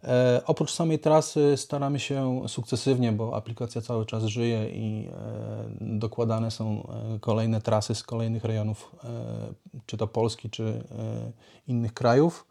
E, 0.04 0.42
oprócz 0.46 0.72
samej 0.72 0.98
trasy 0.98 1.56
staramy 1.56 2.00
się 2.00 2.42
sukcesywnie, 2.48 3.12
bo 3.12 3.36
aplikacja 3.36 3.80
cały 3.80 4.06
czas 4.06 4.24
żyje 4.24 4.68
i 4.68 5.08
e, 5.08 5.98
dokładane 5.98 6.50
są 6.50 6.88
e, 7.14 7.18
kolejne 7.18 7.60
trasy 7.60 7.94
z 7.94 8.02
kolejnych 8.02 8.44
rejonów, 8.44 8.96
czy 9.86 9.96
to 9.96 10.06
Polski, 10.06 10.50
czy 10.50 10.84
innych 11.66 11.94
krajów. 11.94 12.46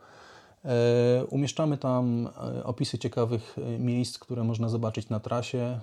Umieszczamy 1.29 1.77
tam 1.77 2.29
opisy 2.63 2.98
ciekawych 3.00 3.58
miejsc, 3.79 4.20
które 4.20 4.43
można 4.43 4.70
zobaczyć 4.70 5.10
na 5.10 5.20
trasie 5.20 5.79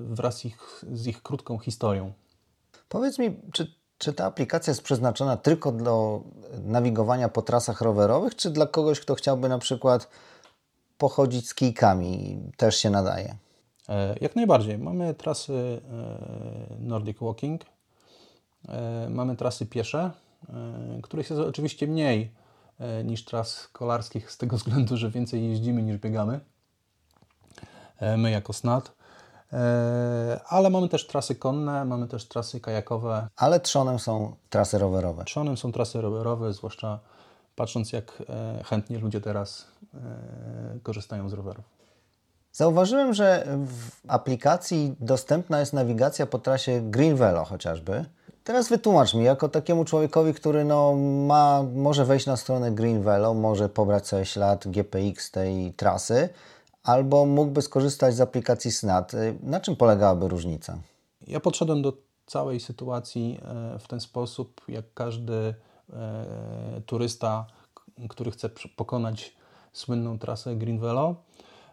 wraz 0.00 0.44
ich, 0.44 0.84
z 0.92 1.06
ich 1.06 1.22
krótką 1.22 1.58
historią. 1.58 2.12
Powiedz 2.88 3.18
mi, 3.18 3.36
czy, 3.52 3.74
czy 3.98 4.12
ta 4.12 4.24
aplikacja 4.24 4.70
jest 4.70 4.82
przeznaczona 4.82 5.36
tylko 5.36 5.72
do 5.72 6.22
nawigowania 6.64 7.28
po 7.28 7.42
trasach 7.42 7.80
rowerowych, 7.80 8.36
czy 8.36 8.50
dla 8.50 8.66
kogoś, 8.66 9.00
kto 9.00 9.14
chciałby 9.14 9.48
na 9.48 9.58
przykład 9.58 10.08
pochodzić 11.00 11.48
z 11.48 11.54
kijkami 11.54 12.40
też 12.56 12.76
się 12.76 12.90
nadaje. 12.90 13.36
E, 13.88 14.14
jak 14.20 14.36
najbardziej. 14.36 14.78
Mamy 14.78 15.14
trasy 15.14 15.80
e, 16.72 16.76
Nordic 16.78 17.18
Walking, 17.20 17.60
e, 18.68 19.08
mamy 19.10 19.36
trasy 19.36 19.66
piesze, 19.66 20.10
których 21.02 21.30
jest 21.30 21.42
oczywiście 21.42 21.86
mniej 21.86 22.32
niż 23.04 23.24
tras 23.24 23.68
kolarskich 23.68 24.30
z 24.30 24.38
tego 24.38 24.56
względu, 24.60 24.96
że 24.96 25.10
więcej 25.10 25.48
jeździmy 25.48 25.82
niż 25.82 25.98
biegamy. 25.98 26.40
My 28.16 28.30
jako 28.30 28.52
SNAT. 28.52 28.92
Ale 30.48 30.70
mamy 30.70 30.88
też 30.88 31.06
trasy 31.06 31.34
konne, 31.34 31.84
mamy 31.84 32.08
też 32.08 32.28
trasy 32.28 32.60
kajakowe. 32.60 33.28
Ale 33.36 33.60
trzonem 33.60 33.98
są 33.98 34.36
trasy 34.50 34.78
rowerowe. 34.78 35.24
Trzonem 35.24 35.56
są 35.56 35.72
trasy 35.72 36.00
rowerowe, 36.00 36.52
zwłaszcza 36.52 36.98
patrząc 37.56 37.92
jak 37.92 38.22
chętnie 38.64 38.98
ludzie 38.98 39.20
teraz 39.20 39.66
korzystają 40.82 41.28
z 41.28 41.32
rowerów. 41.32 41.64
Zauważyłem, 42.52 43.14
że 43.14 43.46
w 43.66 43.90
aplikacji 44.08 44.94
dostępna 45.00 45.60
jest 45.60 45.72
nawigacja 45.72 46.26
po 46.26 46.38
trasie 46.38 46.80
Green 46.90 47.16
Velo 47.16 47.44
chociażby. 47.44 48.04
Teraz 48.44 48.68
wytłumacz 48.68 49.14
mi, 49.14 49.24
jako 49.24 49.48
takiemu 49.48 49.84
człowiekowi, 49.84 50.34
który 50.34 50.64
no, 50.64 50.94
ma, 51.26 51.62
może 51.74 52.04
wejść 52.04 52.26
na 52.26 52.36
stronę 52.36 52.72
Green 52.72 53.02
Velo, 53.02 53.34
może 53.34 53.68
pobrać 53.68 54.06
sobie 54.06 54.24
ślad 54.24 54.68
GPX 54.68 55.30
tej 55.30 55.72
trasy, 55.72 56.28
albo 56.82 57.26
mógłby 57.26 57.62
skorzystać 57.62 58.14
z 58.14 58.20
aplikacji 58.20 58.72
SNAT. 58.72 59.12
Na 59.42 59.60
czym 59.60 59.76
polegałaby 59.76 60.28
różnica? 60.28 60.78
Ja 61.26 61.40
podszedłem 61.40 61.82
do 61.82 61.92
całej 62.26 62.60
sytuacji 62.60 63.40
e, 63.42 63.78
w 63.78 63.88
ten 63.88 64.00
sposób, 64.00 64.60
jak 64.68 64.84
każdy 64.94 65.54
E, 65.92 66.80
turysta, 66.86 67.46
który 68.08 68.30
chce 68.30 68.48
pokonać 68.76 69.36
słynną 69.72 70.18
trasę 70.18 70.56
Green 70.56 70.78
Velo. 70.78 71.14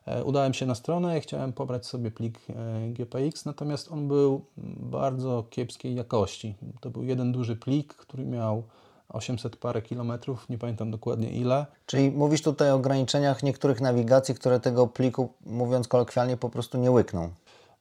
E, 0.06 0.24
udałem 0.24 0.54
się 0.54 0.66
na 0.66 0.76
stronę 0.76 1.18
i 1.18 1.22
chciałem 1.22 1.54
pobrać 1.54 1.86
sobie 1.86 2.12
plik 2.12 2.40
e, 2.50 2.90
GPX, 2.90 3.46
natomiast 3.46 3.92
on 3.92 4.08
był 4.08 4.46
bardzo 4.80 5.44
kiepskiej 5.50 5.96
jakości. 5.96 6.56
To 6.82 6.90
był 6.90 7.04
jeden 7.04 7.32
duży 7.32 7.56
plik, 7.56 7.94
który 7.94 8.26
miał 8.26 8.64
800 9.10 9.56
parę 9.56 9.82
kilometrów, 9.82 10.50
nie 10.50 10.58
pamiętam 10.58 10.92
dokładnie 10.92 11.30
ile. 11.30 11.66
Czyli 11.86 12.12
mówisz 12.12 12.42
tutaj 12.42 12.72
o 12.72 12.76
ograniczeniach 12.76 13.44
niektórych 13.44 13.82
nawigacji, 13.82 14.36
które 14.36 14.60
tego 14.60 14.88
pliku, 14.88 15.30
mówiąc 15.46 15.88
kolokwialnie, 15.88 16.38
po 16.38 16.50
prostu 16.50 16.78
nie 16.78 16.92
łykną. 16.92 17.30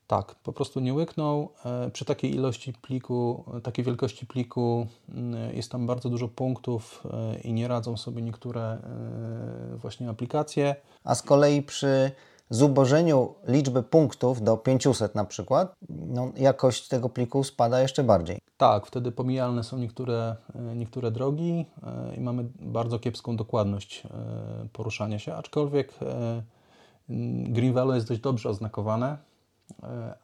Tak, 0.06 0.34
po 0.34 0.52
prostu 0.52 0.80
nie 0.80 0.94
łyknął. 0.94 1.48
E, 1.64 1.90
przy 1.90 2.04
takiej 2.04 2.34
ilości 2.34 2.72
pliku, 2.72 3.44
takiej 3.62 3.84
wielkości 3.84 4.26
pliku 4.26 4.86
mm, 5.08 5.56
jest 5.56 5.72
tam 5.72 5.86
bardzo 5.86 6.10
dużo 6.10 6.28
punktów 6.28 7.02
e, 7.10 7.40
i 7.40 7.52
nie 7.52 7.68
radzą 7.68 7.96
sobie 7.96 8.22
niektóre 8.22 8.60
e, 8.62 9.76
właśnie 9.76 10.08
aplikacje. 10.08 10.76
A 11.04 11.14
z 11.14 11.22
kolei 11.22 11.62
przy 11.62 12.10
zubożeniu 12.50 13.34
liczby 13.48 13.82
punktów 13.82 14.42
do 14.42 14.56
500 14.56 15.14
na 15.14 15.24
przykład, 15.24 15.74
no, 15.88 16.32
jakość 16.36 16.88
tego 16.88 17.08
pliku 17.08 17.44
spada 17.44 17.80
jeszcze 17.80 18.04
bardziej. 18.04 18.38
Tak, 18.56 18.86
wtedy 18.86 19.12
pomijalne 19.12 19.64
są 19.64 19.78
niektóre, 19.78 20.36
niektóre 20.76 21.10
drogi 21.10 21.66
i 22.16 22.20
mamy 22.20 22.44
bardzo 22.60 22.98
kiepską 22.98 23.36
dokładność 23.36 24.02
poruszania 24.72 25.18
się, 25.18 25.34
aczkolwiek 25.34 25.92
Green 27.48 27.72
Valley 27.72 27.94
jest 27.94 28.08
dość 28.08 28.20
dobrze 28.20 28.48
oznakowane 28.48 29.16
E, 29.16 29.35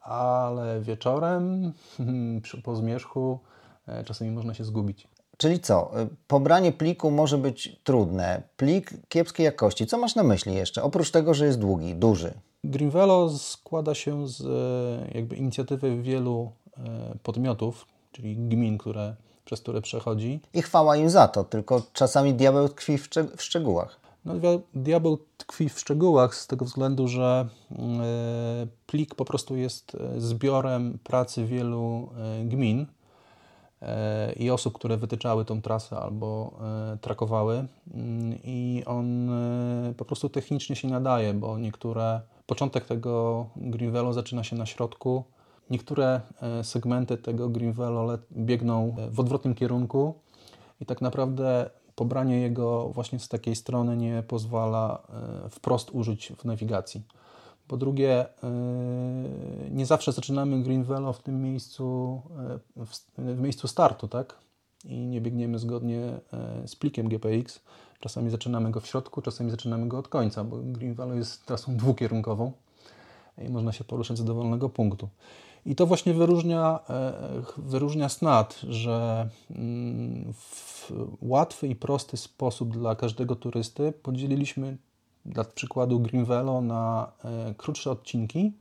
ale 0.01 0.81
wieczorem 0.81 1.73
po 2.63 2.75
zmierzchu 2.75 3.39
e, 3.87 4.03
czasami 4.03 4.31
można 4.31 4.53
się 4.53 4.63
zgubić. 4.63 5.07
Czyli 5.37 5.59
co? 5.59 6.01
E, 6.01 6.07
pobranie 6.27 6.71
pliku 6.71 7.11
może 7.11 7.37
być 7.37 7.79
trudne. 7.83 8.41
Plik 8.57 8.91
kiepskiej 9.09 9.43
jakości. 9.43 9.87
Co 9.87 9.97
masz 9.97 10.15
na 10.15 10.23
myśli 10.23 10.55
jeszcze? 10.55 10.83
Oprócz 10.83 11.11
tego, 11.11 11.33
że 11.33 11.45
jest 11.45 11.59
długi, 11.59 11.95
duży. 11.95 12.33
Greenvelo 12.63 13.29
składa 13.29 13.95
się 13.95 14.27
z 14.27 14.43
jakby 15.15 15.35
inicjatywy 15.35 16.01
wielu 16.01 16.51
podmiotów, 17.23 17.87
czyli 18.11 18.35
gmin, 18.35 18.77
które, 18.77 19.15
przez 19.45 19.61
które 19.61 19.81
przechodzi. 19.81 20.39
I 20.53 20.61
chwała 20.61 20.97
im 20.97 21.09
za 21.09 21.27
to, 21.27 21.43
tylko 21.43 21.81
czasami 21.93 22.33
diabeł 22.33 22.69
tkwi 22.69 22.97
w 23.37 23.43
szczegółach. 23.43 24.02
No, 24.25 24.33
diabeł 24.73 25.17
tkwi 25.37 25.69
w 25.69 25.79
szczegółach 25.79 26.35
z 26.35 26.47
tego 26.47 26.65
względu, 26.65 27.07
że 27.07 27.47
e, 27.71 28.67
plik 28.85 29.15
po 29.15 29.25
prostu 29.25 29.55
jest 29.55 29.95
e, 29.95 30.21
zbiorem 30.21 30.99
pracy 31.03 31.45
wielu 31.45 32.09
e, 32.17 32.45
gmin 32.45 32.85
i 34.35 34.51
osób, 34.51 34.73
które 34.73 34.97
wytyczały 34.97 35.45
tą 35.45 35.61
trasę 35.61 35.97
albo 35.97 36.59
trakowały. 37.01 37.67
Mm, 37.93 38.37
i 38.43 38.83
on 38.85 39.29
po 39.97 40.05
prostu 40.05 40.29
technicznie 40.29 40.75
się 40.75 40.87
nadaje, 40.87 41.33
bo 41.33 41.57
niektóre, 41.57 42.21
początek 42.45 42.85
tego 42.85 43.45
Greenvelo 43.55 44.13
zaczyna 44.13 44.43
się 44.43 44.55
na 44.55 44.65
środku, 44.65 45.23
niektóre 45.69 46.21
segmenty 46.61 47.17
tego 47.17 47.49
Greenvelo 47.49 48.17
biegną 48.31 48.95
w 49.11 49.19
odwrotnym 49.19 49.55
kierunku. 49.55 50.13
I 50.81 50.85
tak 50.85 51.01
naprawdę 51.01 51.69
pobranie 51.95 52.41
jego 52.41 52.89
właśnie 52.89 53.19
z 53.19 53.27
takiej 53.27 53.55
strony 53.55 53.97
nie 53.97 54.23
pozwala 54.27 55.03
e, 55.45 55.49
wprost 55.49 55.91
użyć 55.91 56.33
w 56.37 56.45
nawigacji. 56.45 57.01
Po 57.67 57.77
drugie, 57.77 58.25
e, 58.43 58.51
nie 59.71 59.85
zawsze 59.85 60.11
zaczynamy 60.11 60.63
Green 60.63 60.83
Velo 60.83 61.13
w 61.13 61.21
tym 61.21 61.41
miejscu, 61.41 62.21
e, 62.77 63.35
w 63.35 63.39
miejscu 63.41 63.67
startu, 63.67 64.07
tak? 64.07 64.37
I 64.85 64.97
nie 64.97 65.21
biegniemy 65.21 65.59
zgodnie 65.59 66.19
z 66.65 66.75
plikiem 66.75 67.07
GPX. 67.09 67.59
Czasami 67.99 68.29
zaczynamy 68.29 68.71
go 68.71 68.79
w 68.79 68.87
środku, 68.87 69.21
czasami 69.21 69.51
zaczynamy 69.51 69.87
go 69.87 69.99
od 69.99 70.07
końca, 70.07 70.43
bo 70.43 70.57
Green 70.57 70.93
Velo 70.93 71.13
jest 71.13 71.45
trasą 71.45 71.77
dwukierunkową 71.77 72.51
i 73.37 73.49
można 73.49 73.71
się 73.71 73.83
poruszać 73.83 74.17
z 74.17 74.23
dowolnego 74.23 74.69
punktu. 74.69 75.09
I 75.65 75.75
to 75.75 75.85
właśnie 75.85 76.13
wyróżnia, 76.13 76.79
e, 76.89 77.13
wyróżnia 77.57 78.09
SNAT, 78.09 78.59
że 78.69 79.29
mm, 79.51 80.33
w 80.33 80.91
łatwy 81.21 81.67
i 81.67 81.75
prosty 81.75 82.17
sposób 82.17 82.73
dla 82.73 82.95
każdego 82.95 83.35
turysty 83.35 83.91
podzieliliśmy 83.91 84.77
dla 85.25 85.43
przykładu 85.43 85.99
Greenvelo 85.99 86.61
na 86.61 87.11
e, 87.23 87.53
krótsze 87.57 87.91
odcinki 87.91 88.53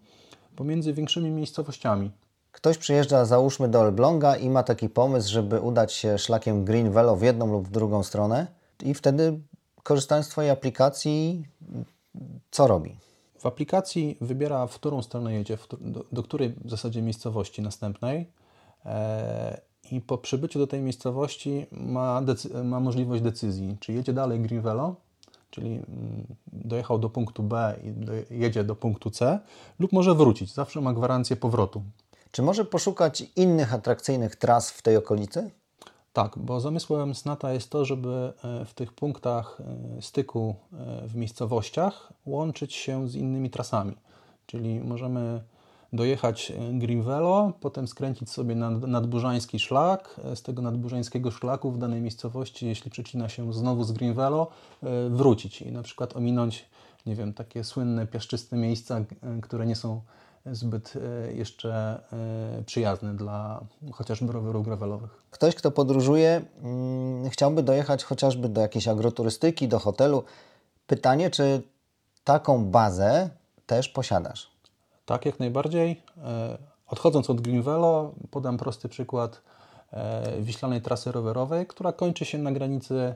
pomiędzy 0.57 0.93
większymi 0.93 1.31
miejscowościami. 1.31 2.11
Ktoś 2.53 2.79
przyjeżdża, 2.79 3.25
załóżmy, 3.25 3.69
do 3.69 3.87
Elbląga 3.87 4.37
i 4.37 4.51
ma 4.51 4.63
taki 4.63 4.89
pomysł, 4.89 5.33
żeby 5.33 5.61
udać 5.61 5.93
się 5.93 6.19
szlakiem 6.19 6.65
Green 6.65 6.91
Velo 6.91 7.17
w 7.17 7.23
jedną 7.23 7.53
lub 7.53 7.69
w 7.69 7.71
drugą 7.71 8.03
stronę 8.03 8.47
i 8.83 8.95
wtedy 8.95 9.41
korzystając 9.83 10.27
z 10.27 10.31
Twojej 10.31 10.51
aplikacji, 10.51 11.47
co 12.51 12.67
robi? 12.67 12.97
W 13.43 13.47
aplikacji 13.47 14.17
wybiera, 14.21 14.67
w 14.67 14.75
którą 14.75 15.03
stronę 15.03 15.35
jedzie, 15.35 15.59
do, 15.81 16.05
do, 16.13 16.23
której 16.23 16.55
w 16.65 16.71
zasadzie 16.71 17.03
miejscowości 17.03 17.63
następnej 17.63 18.31
e, 18.85 19.61
i 19.91 20.01
po 20.01 20.19
przybyciu 20.19 20.59
do 20.59 20.67
tej 20.67 20.81
miejscowości 20.81 21.67
ma, 21.73 22.23
ma 22.65 22.81
możliwość 22.81 23.23
decyzji, 23.23 23.77
czy 23.81 23.93
jedzie 23.93 24.13
dalej 24.13 24.41
Green 24.41 24.63
Velo, 24.63 24.97
czyli 25.51 25.69
mm, 25.69 26.27
dojechał 26.53 26.99
do 26.99 27.11
punktu 27.11 27.43
B 27.43 27.77
i 27.85 27.91
do, 27.91 28.13
jedzie 28.31 28.65
do 28.65 28.77
punktu 28.77 29.11
C, 29.11 29.41
lub 29.79 29.93
może 29.93 30.15
wrócić. 30.15 30.55
Zawsze 30.55 30.81
ma 30.81 30.93
gwarancję 30.93 31.37
powrotu. 31.37 31.83
Czy 32.31 32.43
może 32.43 32.65
poszukać 32.65 33.25
innych 33.37 33.75
atrakcyjnych 33.75 34.37
tras 34.37 34.71
w 34.71 34.83
tej 34.83 34.97
okolicy? 34.97 35.51
Tak, 36.13 36.39
bo 36.39 36.61
zamysłem 36.61 37.15
SNATA 37.15 37.53
jest 37.53 37.71
to, 37.71 37.85
żeby 37.85 38.33
e, 38.45 38.65
w 38.65 38.75
tych 38.75 38.93
punktach 38.93 39.59
e, 39.99 40.03
styku 40.03 40.55
e, 40.73 41.09
w 41.09 41.17
miejscowościach 41.17 42.13
łączyć 42.27 42.75
się 42.75 43.09
z 43.09 43.15
innymi 43.15 43.51
trasami. 43.51 43.97
Czyli 44.47 44.81
możemy 44.81 45.43
dojechać 45.93 46.53
Greenvelo, 46.73 47.53
potem 47.61 47.89
skręcić 47.89 48.31
sobie 48.31 48.55
nad, 48.55 48.83
nadburzański 48.83 49.59
szlak, 49.59 50.21
z 50.35 50.43
tego 50.43 50.63
nadburzańskiego 50.63 51.31
szlaku 51.31 51.71
w 51.71 51.79
danej 51.79 52.01
miejscowości, 52.01 52.67
jeśli 52.67 52.91
przecina 52.91 53.29
się 53.29 53.53
znowu 53.53 53.85
z 53.85 53.93
Greenvelo, 53.93 54.47
wrócić 55.11 55.63
i 55.63 55.73
na 55.73 55.83
przykład 55.83 56.17
ominąć, 56.17 56.67
nie 57.07 57.15
wiem, 57.17 57.33
takie 57.33 57.65
słynne 57.65 58.07
piaszczyste 58.07 58.57
miejsca, 58.57 59.05
które 59.43 59.67
nie 59.67 59.77
są 59.77 60.01
zbyt 60.47 60.93
e, 60.97 61.33
jeszcze 61.33 62.01
e, 62.59 62.63
przyjazny 62.63 63.15
dla 63.15 63.61
chociażby 63.93 64.33
rowerów 64.33 64.65
gravelowych. 64.65 65.11
Ktoś, 65.31 65.55
kto 65.55 65.71
podróżuje, 65.71 66.43
hmm, 66.63 67.31
chciałby 67.31 67.63
dojechać 67.63 68.05
chociażby 68.05 68.49
do 68.49 68.61
jakiejś 68.61 68.89
agroturystyki, 68.89 69.69
do 69.69 69.79
hotelu. 69.79 70.25
Pytanie, 70.87 71.31
czy 71.31 71.63
taką 72.25 72.65
bazę 72.65 73.31
też 73.67 73.89
posiadasz? 73.89 74.51
Tak, 75.07 75.27
jak 75.27 75.41
najbardziej. 75.41 76.03
E, 76.25 76.59
odchodząc 76.87 77.31
od 77.31 77.41
Greenvelo, 77.41 78.15
podam 78.31 78.59
prosty 78.59 78.89
przykład 78.89 79.43
wiślanej 80.41 80.83
trasy 80.83 81.13
rowerowej, 81.13 81.67
która 81.67 81.93
kończy 81.93 82.25
się 82.25 82.39
na 82.39 82.53
granicy 82.53 83.15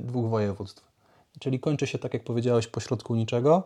dwóch 0.00 0.30
województw. 0.30 0.84
Czyli 1.40 1.60
kończy 1.60 1.86
się, 1.86 1.98
tak 1.98 2.14
jak 2.14 2.24
powiedziałeś, 2.24 2.66
pośrodku 2.66 3.14
niczego 3.14 3.62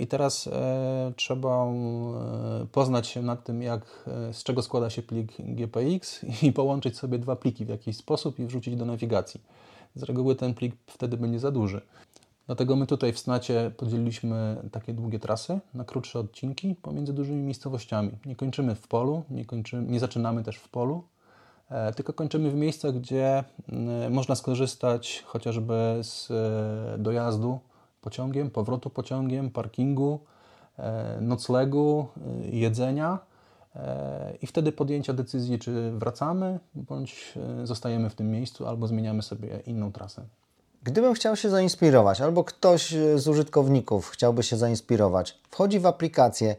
I 0.00 0.06
teraz 0.06 0.46
e, 0.46 1.12
trzeba 1.16 1.66
e, 1.66 2.66
poznać 2.72 3.06
się 3.06 3.22
nad 3.22 3.44
tym, 3.44 3.62
jak, 3.62 4.10
z 4.32 4.42
czego 4.42 4.62
składa 4.62 4.90
się 4.90 5.02
plik 5.02 5.32
GPX 5.38 6.24
i 6.42 6.52
połączyć 6.52 6.98
sobie 6.98 7.18
dwa 7.18 7.36
pliki 7.36 7.64
w 7.64 7.68
jakiś 7.68 7.96
sposób 7.96 8.38
i 8.38 8.46
wrzucić 8.46 8.76
do 8.76 8.84
nawigacji. 8.84 9.40
Z 9.94 10.02
reguły 10.02 10.34
ten 10.34 10.54
plik 10.54 10.74
wtedy 10.86 11.16
będzie 11.16 11.38
za 11.38 11.50
duży. 11.50 11.80
Dlatego 12.46 12.76
my 12.76 12.86
tutaj 12.86 13.12
w 13.12 13.18
Snacie 13.18 13.70
podzieliliśmy 13.76 14.56
takie 14.72 14.92
długie 14.92 15.18
trasy 15.18 15.58
na 15.74 15.84
krótsze 15.84 16.18
odcinki 16.18 16.74
pomiędzy 16.74 17.12
dużymi 17.12 17.42
miejscowościami. 17.42 18.10
Nie 18.26 18.36
kończymy 18.36 18.74
w 18.74 18.88
polu, 18.88 19.22
nie, 19.30 19.44
kończymy, 19.44 19.82
nie 19.82 20.00
zaczynamy 20.00 20.42
też 20.42 20.56
w 20.56 20.68
polu, 20.68 21.04
tylko 21.96 22.12
kończymy 22.12 22.50
w 22.50 22.54
miejscach, 22.54 22.94
gdzie 22.94 23.44
można 24.10 24.34
skorzystać 24.34 25.22
chociażby 25.26 25.98
z 26.02 26.28
dojazdu 26.98 27.58
pociągiem, 28.06 28.50
powrotu 28.50 28.90
pociągiem, 28.90 29.50
parkingu, 29.50 30.20
e, 30.78 31.18
noclegu, 31.20 32.06
e, 32.16 32.48
jedzenia 32.48 33.18
e, 33.76 34.34
i 34.42 34.46
wtedy 34.46 34.72
podjęcia 34.72 35.12
decyzji, 35.12 35.58
czy 35.58 35.90
wracamy, 35.90 36.58
bądź 36.74 37.34
zostajemy 37.64 38.10
w 38.10 38.14
tym 38.14 38.30
miejscu, 38.30 38.66
albo 38.66 38.86
zmieniamy 38.86 39.22
sobie 39.22 39.60
inną 39.66 39.92
trasę. 39.92 40.22
Gdybym 40.82 41.14
chciał 41.14 41.36
się 41.36 41.50
zainspirować, 41.50 42.20
albo 42.20 42.44
ktoś 42.44 42.94
z 43.16 43.28
użytkowników 43.28 44.08
chciałby 44.08 44.42
się 44.42 44.56
zainspirować, 44.56 45.38
wchodzi 45.50 45.80
w 45.80 45.86
aplikację, 45.86 46.56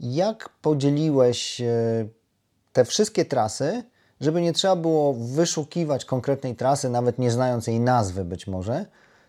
jak 0.00 0.48
podzieliłeś 0.62 1.62
te 2.72 2.84
wszystkie 2.84 3.24
trasy, 3.24 3.84
żeby 4.20 4.42
nie 4.42 4.52
trzeba 4.52 4.76
było 4.76 5.14
wyszukiwać 5.14 6.04
konkretnej 6.04 6.56
trasy, 6.56 6.90
nawet 6.90 7.18
nie 7.18 7.30
znając 7.30 7.66
jej 7.66 7.80
nazwy 7.80 8.24
być 8.24 8.46
może, 8.46 8.86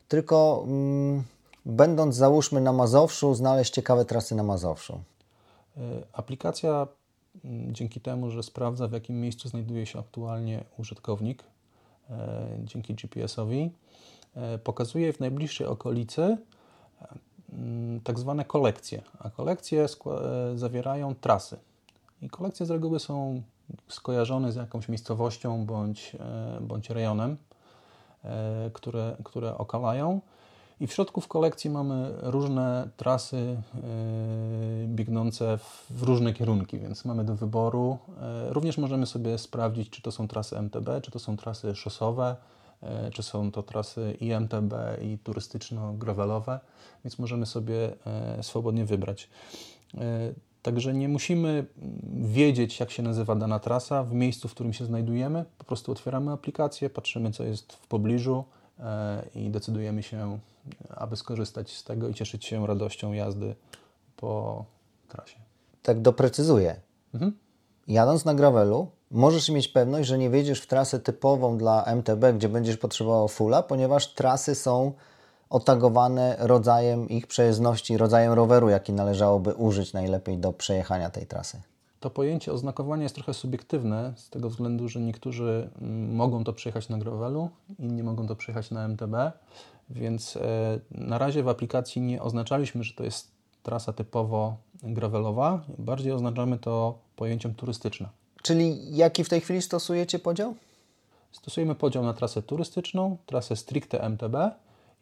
tylko 0.07 0.63
mm, 0.67 1.23
będąc 1.65 2.15
załóżmy 2.15 2.61
na 2.61 2.73
Mazowszu, 2.73 3.33
znaleźć 3.33 3.73
ciekawe 3.73 4.05
trasy 4.05 4.35
na 4.35 4.43
Mazowszu? 4.43 4.99
E, 5.77 5.81
aplikacja 6.13 6.87
mm, 7.45 7.75
dzięki 7.75 8.01
temu, 8.01 8.31
że 8.31 8.43
sprawdza 8.43 8.87
w 8.87 8.91
jakim 8.91 9.21
miejscu 9.21 9.49
znajduje 9.49 9.85
się 9.85 9.99
aktualnie 9.99 10.63
użytkownik, 10.77 11.43
e, 12.09 12.47
dzięki 12.63 12.95
GPS-owi, 12.95 13.69
e, 14.35 14.57
pokazuje 14.57 15.13
w 15.13 15.19
najbliższej 15.19 15.67
okolicy 15.67 16.37
mm, 17.53 18.01
tak 18.01 18.19
zwane 18.19 18.45
kolekcje, 18.45 19.01
a 19.19 19.29
kolekcje 19.29 19.85
zawierają 20.55 21.15
trasy. 21.15 21.57
I 22.21 22.29
kolekcje 22.29 22.65
z 22.65 22.69
reguły 22.69 22.99
są 22.99 23.41
skojarzone 23.89 24.51
z 24.51 24.55
jakąś 24.55 24.89
miejscowością 24.89 25.65
bądź, 25.65 26.15
bądź 26.61 26.89
rejonem, 26.89 27.37
które, 28.73 29.17
które 29.23 29.57
okalają. 29.57 30.21
I 30.83 30.87
w 30.87 30.93
środku 30.93 31.21
w 31.21 31.27
kolekcji 31.27 31.69
mamy 31.69 32.13
różne 32.21 32.89
trasy 32.97 33.37
yy, 33.37 34.87
biegnące 34.87 35.57
w 35.89 36.03
różne 36.03 36.33
kierunki, 36.33 36.79
więc 36.79 37.05
mamy 37.05 37.23
do 37.23 37.35
wyboru. 37.35 37.97
Yy, 38.47 38.53
również 38.53 38.77
możemy 38.77 39.05
sobie 39.05 39.37
sprawdzić, 39.37 39.89
czy 39.89 40.01
to 40.01 40.11
są 40.11 40.27
trasy 40.27 40.57
MTB, 40.57 41.01
czy 41.01 41.11
to 41.11 41.19
są 41.19 41.37
trasy 41.37 41.75
szosowe, 41.75 42.35
yy, 42.81 42.89
czy 43.11 43.23
są 43.23 43.51
to 43.51 43.63
trasy 43.63 44.17
i 44.19 44.31
MTB, 44.31 44.73
i 45.01 45.17
turystyczno-gravelowe, 45.23 46.59
więc 47.05 47.19
możemy 47.19 47.45
sobie 47.45 47.93
swobodnie 48.41 48.85
wybrać. 48.85 49.29
Także 50.61 50.93
nie 50.93 51.09
musimy 51.09 51.65
wiedzieć, 52.13 52.79
jak 52.79 52.91
się 52.91 53.03
nazywa 53.03 53.35
dana 53.35 53.59
trasa 53.59 54.03
w 54.03 54.13
miejscu, 54.13 54.47
w 54.47 54.51
którym 54.51 54.73
się 54.73 54.85
znajdujemy. 54.85 55.45
Po 55.57 55.63
prostu 55.63 55.91
otwieramy 55.91 56.31
aplikację, 56.31 56.89
patrzymy, 56.89 57.31
co 57.31 57.43
jest 57.43 57.73
w 57.73 57.87
pobliżu 57.87 58.43
i 59.35 59.49
decydujemy 59.49 60.03
się 60.03 60.39
aby 60.89 61.15
skorzystać 61.15 61.71
z 61.71 61.83
tego 61.83 62.07
i 62.07 62.13
cieszyć 62.13 62.45
się 62.45 62.67
radością 62.67 63.13
jazdy 63.13 63.55
po 64.17 64.65
trasie. 65.07 65.39
Tak 65.83 66.01
doprecyzuję. 66.01 66.75
Mhm. 67.13 67.37
Jadąc 67.87 68.25
na 68.25 68.33
gravelu, 68.33 68.87
możesz 69.11 69.49
mieć 69.49 69.67
pewność, 69.67 70.07
że 70.07 70.17
nie 70.17 70.29
wjedziesz 70.29 70.61
w 70.61 70.67
trasę 70.67 70.99
typową 70.99 71.57
dla 71.57 71.83
MTB, 71.83 72.33
gdzie 72.35 72.49
będziesz 72.49 72.77
potrzebował 72.77 73.27
fulla, 73.27 73.63
ponieważ 73.63 74.13
trasy 74.13 74.55
są 74.55 74.93
otagowane 75.49 76.35
rodzajem 76.39 77.09
ich 77.09 77.27
przejezdności, 77.27 77.97
rodzajem 77.97 78.33
roweru, 78.33 78.69
jaki 78.69 78.93
należałoby 78.93 79.53
użyć 79.53 79.93
najlepiej 79.93 80.37
do 80.37 80.53
przejechania 80.53 81.09
tej 81.09 81.25
trasy. 81.27 81.61
To 82.03 82.09
pojęcie 82.09 82.53
oznakowania 82.53 83.03
jest 83.03 83.15
trochę 83.15 83.33
subiektywne, 83.33 84.13
z 84.15 84.29
tego 84.29 84.49
względu, 84.49 84.89
że 84.89 84.99
niektórzy 84.99 85.69
mm, 85.81 86.15
mogą 86.15 86.43
to 86.43 86.53
przejechać 86.53 86.89
na 86.89 86.97
gravelu, 86.97 87.49
inni 87.79 88.03
mogą 88.03 88.27
to 88.27 88.35
przejechać 88.35 88.71
na 88.71 88.85
MTB. 88.87 89.15
Więc 89.89 90.37
e, 90.37 90.79
na 90.91 91.17
razie 91.17 91.43
w 91.43 91.47
aplikacji 91.47 92.01
nie 92.01 92.21
oznaczaliśmy, 92.21 92.83
że 92.83 92.93
to 92.93 93.03
jest 93.03 93.31
trasa 93.63 93.93
typowo 93.93 94.55
gravelowa, 94.83 95.61
bardziej 95.77 96.11
oznaczamy 96.11 96.57
to 96.57 96.97
pojęciem 97.15 97.55
turystyczne. 97.55 98.09
Czyli 98.41 98.95
jaki 98.95 99.23
w 99.23 99.29
tej 99.29 99.41
chwili 99.41 99.61
stosujecie 99.61 100.19
podział? 100.19 100.55
Stosujemy 101.31 101.75
podział 101.75 102.03
na 102.03 102.13
trasę 102.13 102.41
turystyczną, 102.41 103.17
trasę 103.25 103.55
stricte 103.55 104.09
MTB 104.09 104.35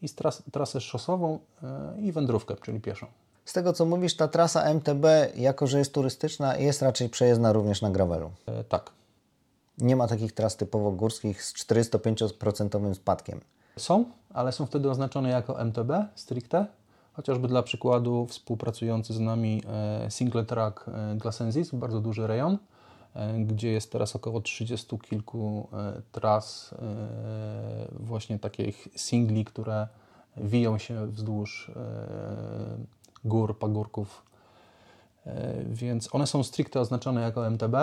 i 0.01 0.09
tras 0.09 0.43
trasę 0.51 0.81
szosową 0.81 1.39
e, 1.63 2.01
i 2.01 2.11
wędrówkę, 2.11 2.55
czyli 2.61 2.79
pieszą. 2.79 3.07
Z 3.45 3.53
tego 3.53 3.73
co 3.73 3.85
mówisz, 3.85 4.15
ta 4.15 4.27
trasa 4.27 4.63
MTB, 4.63 5.05
jako 5.35 5.67
że 5.67 5.79
jest 5.79 5.93
turystyczna, 5.93 6.57
jest 6.57 6.81
raczej 6.81 7.09
przejezdna 7.09 7.53
również 7.53 7.81
na 7.81 7.89
gravelu. 7.89 8.31
E, 8.45 8.63
tak. 8.63 8.91
Nie 9.77 9.95
ma 9.95 10.07
takich 10.07 10.31
tras 10.31 10.57
typowo 10.57 10.91
górskich 10.91 11.43
z 11.43 11.53
405% 11.53 12.95
spadkiem. 12.95 13.41
Są, 13.77 14.05
ale 14.33 14.51
są 14.51 14.65
wtedy 14.65 14.89
oznaczone 14.89 15.29
jako 15.29 15.59
MTB 15.65 15.91
stricte, 16.15 16.65
chociażby 17.13 17.47
dla 17.47 17.63
przykładu 17.63 18.25
współpracujący 18.25 19.13
z 19.13 19.19
nami 19.19 19.63
e, 19.67 20.11
Single 20.11 20.45
Track 20.45 20.85
e, 20.87 21.15
Glassensis, 21.15 21.71
bardzo 21.71 22.01
duży 22.01 22.27
rejon, 22.27 22.57
e, 23.15 23.33
gdzie 23.33 23.71
jest 23.71 23.91
teraz 23.91 24.15
około 24.15 24.41
30 24.41 24.99
kilku 24.99 25.67
tras 26.11 26.75
właśnie 27.91 28.39
takich 28.39 28.87
singli, 28.95 29.45
które 29.45 29.87
wiją 30.37 30.77
się 30.77 31.07
wzdłuż 31.07 31.71
gór, 33.25 33.59
pagórków 33.59 34.23
Więc 35.65 36.15
one 36.15 36.27
są 36.27 36.43
stricte 36.43 36.79
oznaczone 36.79 37.21
jako 37.21 37.47
MTB. 37.47 37.75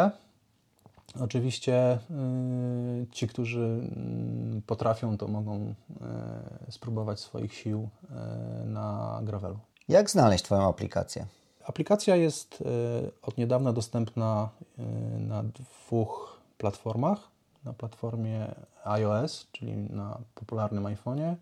Oczywiście 1.20 1.98
ci, 3.12 3.28
którzy 3.28 3.60
mm, 3.60 4.62
potrafią, 4.66 5.18
to 5.18 5.28
mogą 5.28 5.74
spróbować 6.70 7.20
swoich 7.20 7.54
sił 7.54 7.88
na 8.64 9.20
gravelu. 9.22 9.58
Jak 9.88 10.10
znaleźć 10.10 10.44
Twoją 10.44 10.68
aplikację? 10.68 11.26
Aplikacja 11.66 12.16
jest 12.16 12.64
od 13.22 13.38
niedawna 13.38 13.72
dostępna 13.72 14.48
na 15.18 15.42
dwóch 15.42 16.40
platformach. 16.58 17.18
Na 17.64 17.72
platformie 17.72 18.54
iOS, 18.84 19.46
czyli 19.52 19.76
na 19.76 20.18
popularnym 20.34 20.84
iPhone'ie, 20.84 21.34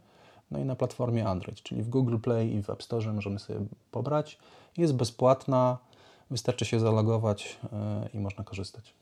no 0.50 0.58
i 0.58 0.64
na 0.64 0.76
platformie 0.76 1.28
Android, 1.28 1.62
czyli 1.62 1.82
w 1.82 1.88
Google 1.88 2.18
Play 2.18 2.54
i 2.54 2.62
w 2.62 2.70
App 2.70 2.82
Store 2.82 3.12
możemy 3.12 3.38
sobie 3.38 3.60
pobrać. 3.90 4.38
Jest 4.76 4.94
bezpłatna, 4.94 5.78
wystarczy 6.30 6.64
się 6.64 6.80
zalogować 6.80 7.58
e, 7.72 8.08
i 8.14 8.18
można 8.18 8.44
korzystać. 8.44 8.94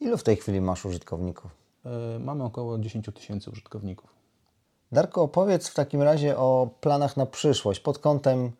Ilu 0.00 0.16
w 0.16 0.22
tej 0.22 0.36
chwili 0.36 0.60
masz 0.60 0.84
użytkowników? 0.84 1.50
E, 1.84 2.18
mamy 2.18 2.44
około 2.44 2.78
10 2.78 3.06
tysięcy 3.14 3.50
użytkowników. 3.50 4.10
Darko, 4.92 5.22
opowiedz 5.22 5.68
w 5.68 5.74
takim 5.74 6.02
razie 6.02 6.38
o 6.38 6.70
planach 6.80 7.16
na 7.16 7.26
przyszłość 7.26 7.80
pod 7.80 7.98
kątem 7.98 8.52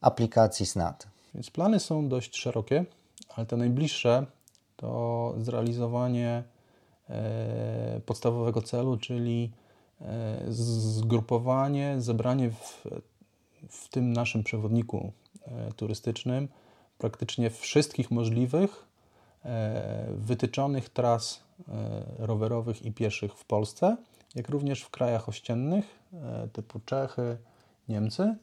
aplikacji 0.00 0.66
SNAT. 0.66 1.06
Więc 1.34 1.50
plany 1.50 1.80
są 1.80 2.08
dość 2.08 2.36
szerokie, 2.36 2.84
ale 3.28 3.46
te 3.46 3.56
najbliższe 3.56 4.26
to 4.76 5.34
zrealizowanie 5.38 6.42
e, 7.10 8.00
podstawowego 8.06 8.62
celu, 8.62 8.96
czyli 8.96 9.50
zgrupowanie, 10.48 11.94
zebranie 11.98 12.50
w, 12.50 12.86
w 13.68 13.88
tym 13.88 14.12
naszym 14.12 14.42
przewodniku 14.42 15.12
e, 15.42 15.72
turystycznym 15.72 16.48
praktycznie 16.98 17.50
wszystkich 17.50 18.10
możliwych 18.10 18.84
e, 19.44 20.06
wytyczonych 20.16 20.88
tras 20.88 21.50
rowerowych 22.18 22.82
i 22.82 22.92
pieszych 22.92 23.34
w 23.34 23.44
Polsce, 23.44 23.96
jak 24.34 24.48
również 24.48 24.82
w 24.82 24.90
krajach 24.90 25.28
ościennych 25.28 25.98
typu 26.52 26.80
Czechy, 26.86 27.36
Niemcy, 27.88 28.36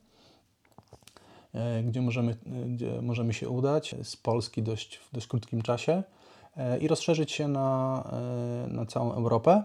gdzie 1.83 2.01
możemy, 2.01 2.37
gdzie 2.67 3.01
możemy 3.01 3.33
się 3.33 3.49
udać 3.49 3.95
z 4.03 4.15
Polski 4.15 4.63
dość, 4.63 4.97
w 4.97 5.13
dość 5.13 5.27
krótkim 5.27 5.61
czasie 5.61 6.03
i 6.81 6.87
rozszerzyć 6.87 7.31
się 7.31 7.47
na, 7.47 8.03
na 8.67 8.85
całą 8.85 9.13
Europę. 9.13 9.63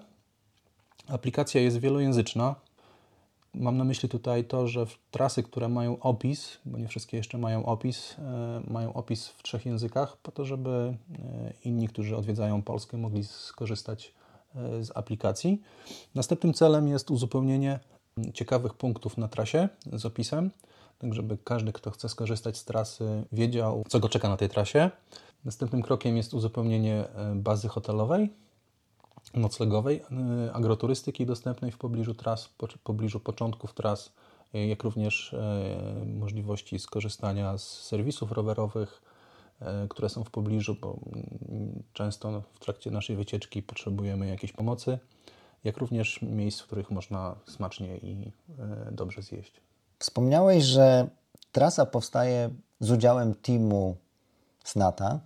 Aplikacja 1.09 1.61
jest 1.61 1.79
wielojęzyczna. 1.79 2.55
Mam 3.55 3.77
na 3.77 3.85
myśli 3.85 4.09
tutaj 4.09 4.45
to, 4.45 4.69
że 4.69 4.87
trasy, 5.11 5.43
które 5.43 5.69
mają 5.69 6.01
opis, 6.01 6.59
bo 6.65 6.79
nie 6.79 6.89
wszystkie 6.89 7.17
jeszcze 7.17 7.39
mają 7.39 7.67
opis, 7.67 8.17
e, 8.19 8.63
mają 8.73 8.93
opis 8.93 9.29
w 9.29 9.43
trzech 9.43 9.67
językach, 9.67 10.17
po 10.17 10.33
to, 10.33 10.45
żeby 10.45 10.71
e, 10.71 11.53
inni, 11.65 11.89
którzy 11.89 12.17
odwiedzają 12.17 12.63
Polskę, 12.63 12.97
mogli 12.97 13.25
skorzystać 13.25 14.15
e, 14.55 14.85
z 14.85 14.97
aplikacji. 14.97 15.63
Następnym 16.15 16.55
celem 16.55 16.89
jest 16.89 17.11
uzupełnienie 17.11 17.81
ciekawych 18.35 18.75
punktów 18.75 19.19
na 19.19 19.29
trasie 19.29 19.69
z 19.93 20.07
opisem, 20.07 20.51
tak 20.99 21.15
żeby 21.15 21.39
każdy, 21.45 21.73
kto 21.73 21.91
chce 21.91 22.09
skorzystać 22.09 22.59
z 22.59 22.65
trasy, 22.65 23.25
wiedział, 23.33 23.85
co 23.89 24.01
go 24.01 24.09
czeka 24.09 24.29
na 24.29 24.37
tej 24.37 24.49
trasie. 24.49 24.91
Następnym 25.45 25.83
krokiem 25.83 26.17
jest 26.17 26.35
uzupełnienie 26.35 27.05
bazy 27.35 27.69
hotelowej, 27.69 28.31
noclegowej, 29.35 30.03
y, 30.47 30.53
agroturystyki 30.53 31.27
dostępnej 31.27 31.73
w 31.73 31.79
pobliżu 31.79 32.15
tras, 32.15 32.45
w 32.45 32.79
pobliżu 32.85 33.21
początków 33.21 33.75
tras, 33.75 34.13
y, 34.55 34.67
jak 34.67 34.83
również 34.83 35.33
y, 35.33 36.07
możliwości 36.07 36.79
skorzystania 36.79 37.59
z 37.59 37.65
serwisów 37.65 38.33
rowerowych, 38.33 39.03
które 39.89 40.09
są 40.09 40.25
w 40.25 40.31
pobliżu, 40.31 40.77
bo 40.81 40.99
mm, 41.13 41.83
często 41.93 42.43
w 42.53 42.59
trakcie 42.59 42.91
naszej 42.91 43.17
wycieczki 43.17 43.63
potrzebujemy 43.63 44.27
jakiejś 44.27 44.53
pomocy, 44.53 44.99
jak 45.65 45.77
również 45.77 46.23
miejsc, 46.23 46.61
w 46.61 46.67
których 46.67 46.91
można 46.91 47.35
smacznie 47.47 47.97
i 47.97 48.33
dobrze 48.93 49.23
zjeść. 49.23 49.53
Wspomniałeś, 49.99 50.65
że 50.65 51.09
trasa 51.53 51.87
powstaje 51.87 52.51
z 52.81 52.91
udziałem 52.91 53.35
teamu 53.35 53.97
SNATA. 54.65 55.21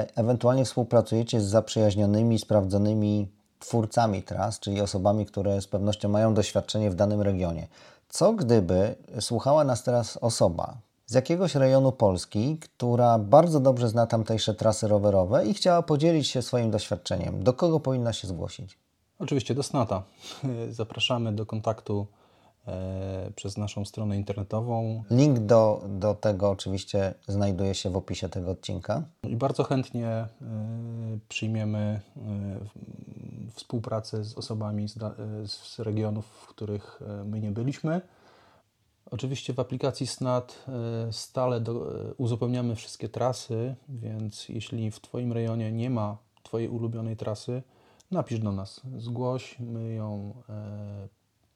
E, 0.00 0.06
ewentualnie 0.16 0.64
współpracujecie 0.64 1.40
z 1.40 1.44
zaprzyjaźnionymi, 1.44 2.38
sprawdzonymi 2.38 3.28
twórcami 3.58 4.22
tras, 4.22 4.60
czyli 4.60 4.80
osobami, 4.80 5.26
które 5.26 5.60
z 5.60 5.66
pewnością 5.66 6.08
mają 6.08 6.34
doświadczenie 6.34 6.90
w 6.90 6.94
danym 6.94 7.22
regionie. 7.22 7.68
Co 8.08 8.32
gdyby 8.32 8.94
słuchała 9.20 9.64
nas 9.64 9.82
teraz 9.82 10.16
osoba 10.16 10.76
z 11.06 11.14
jakiegoś 11.14 11.54
rejonu 11.54 11.92
Polski, 11.92 12.58
która 12.58 13.18
bardzo 13.18 13.60
dobrze 13.60 13.88
zna 13.88 14.06
tamtejsze 14.06 14.54
trasy 14.54 14.88
rowerowe 14.88 15.46
i 15.46 15.54
chciała 15.54 15.82
podzielić 15.82 16.28
się 16.28 16.42
swoim 16.42 16.70
doświadczeniem? 16.70 17.42
Do 17.42 17.52
kogo 17.52 17.80
powinna 17.80 18.12
się 18.12 18.28
zgłosić? 18.28 18.78
Oczywiście 19.18 19.54
do 19.54 19.62
SNATA. 19.62 20.02
Zapraszamy 20.70 21.32
do 21.32 21.46
kontaktu 21.46 22.06
przez 23.36 23.56
naszą 23.56 23.84
stronę 23.84 24.16
internetową. 24.16 25.04
Link 25.10 25.38
do, 25.38 25.84
do 25.88 26.14
tego 26.14 26.50
oczywiście 26.50 27.14
znajduje 27.28 27.74
się 27.74 27.90
w 27.90 27.96
opisie 27.96 28.28
tego 28.28 28.50
odcinka. 28.50 29.02
I 29.22 29.36
bardzo 29.36 29.64
chętnie 29.64 30.08
e, 30.08 30.28
przyjmiemy 31.28 32.00
e, 32.16 32.20
współpracę 33.54 34.24
z 34.24 34.38
osobami 34.38 34.88
z, 34.88 34.98
z 35.50 35.78
regionów, 35.78 36.26
w 36.26 36.46
których 36.46 37.00
my 37.24 37.40
nie 37.40 37.50
byliśmy. 37.50 38.00
Oczywiście 39.10 39.54
w 39.54 39.60
aplikacji 39.60 40.06
SNAT 40.06 40.64
stale 41.10 41.60
do, 41.60 41.92
uzupełniamy 42.18 42.76
wszystkie 42.76 43.08
trasy, 43.08 43.74
więc 43.88 44.48
jeśli 44.48 44.90
w 44.90 45.00
Twoim 45.00 45.32
rejonie 45.32 45.72
nie 45.72 45.90
ma 45.90 46.16
Twojej 46.42 46.68
ulubionej 46.68 47.16
trasy, 47.16 47.62
napisz 48.10 48.38
do 48.38 48.52
nas, 48.52 48.80
zgłoś, 48.98 49.56
my 49.58 49.94
ją 49.94 50.34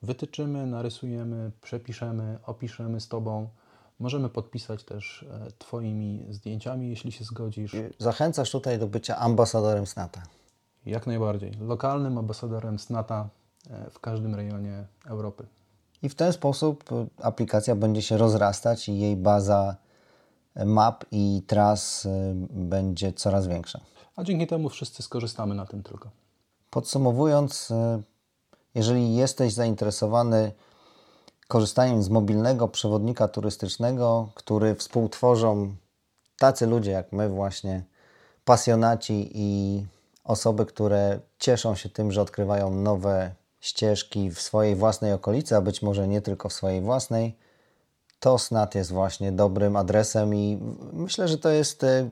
wytyczymy, 0.04 0.66
narysujemy, 0.66 1.50
przepiszemy, 1.62 2.38
opiszemy 2.46 3.00
z 3.00 3.08
Tobą. 3.08 3.48
Możemy 3.98 4.28
podpisać 4.28 4.84
też 4.84 5.26
e, 5.30 5.50
Twoimi 5.58 6.26
zdjęciami, 6.30 6.88
jeśli 6.88 7.12
się 7.12 7.24
zgodzisz. 7.24 7.76
Zachęcasz 7.98 8.50
tutaj 8.50 8.78
do 8.78 8.86
bycia 8.86 9.16
ambasadorem 9.16 9.86
SNATA. 9.86 10.22
Jak 10.86 11.06
najbardziej. 11.06 11.52
Lokalnym 11.60 12.18
ambasadorem 12.18 12.78
SNATA 12.78 13.28
e, 13.70 13.90
w 13.90 13.98
każdym 13.98 14.34
rejonie 14.34 14.84
Europy. 15.06 15.46
I 16.02 16.08
w 16.08 16.14
ten 16.14 16.32
sposób 16.32 16.92
e, 16.92 17.06
aplikacja 17.22 17.76
będzie 17.76 18.02
się 18.02 18.16
rozrastać 18.16 18.88
i 18.88 18.98
jej 18.98 19.16
baza 19.16 19.76
map 20.66 21.04
i 21.10 21.42
tras 21.46 22.08
będzie 22.50 23.12
coraz 23.12 23.46
większa. 23.46 23.80
A 24.16 24.24
dzięki 24.24 24.46
temu 24.46 24.68
wszyscy 24.68 25.02
skorzystamy 25.02 25.54
na 25.54 25.66
tym 25.66 25.82
tylko. 25.82 26.10
Podsumowując, 26.70 27.72
jeżeli 28.74 29.14
jesteś 29.14 29.52
zainteresowany 29.52 30.52
korzystaniem 31.48 32.02
z 32.02 32.08
mobilnego 32.08 32.68
przewodnika 32.68 33.28
turystycznego, 33.28 34.28
który 34.34 34.74
współtworzą 34.74 35.74
tacy 36.38 36.66
ludzie 36.66 36.90
jak 36.90 37.12
my, 37.12 37.28
właśnie 37.28 37.84
pasjonaci 38.44 39.30
i 39.34 39.80
osoby, 40.24 40.66
które 40.66 41.20
cieszą 41.38 41.74
się 41.74 41.88
tym, 41.88 42.12
że 42.12 42.22
odkrywają 42.22 42.70
nowe 42.70 43.34
ścieżki 43.60 44.30
w 44.30 44.40
swojej 44.40 44.76
własnej 44.76 45.12
okolicy, 45.12 45.56
a 45.56 45.60
być 45.60 45.82
może 45.82 46.08
nie 46.08 46.20
tylko 46.20 46.48
w 46.48 46.52
swojej 46.52 46.80
własnej, 46.80 47.36
to 48.20 48.38
SNAT 48.38 48.74
jest 48.74 48.92
właśnie 48.92 49.32
dobrym 49.32 49.76
adresem 49.76 50.34
i 50.34 50.58
myślę, 50.92 51.28
że 51.28 51.38
to 51.38 51.50
jest 51.50 51.84
y, 51.84 52.10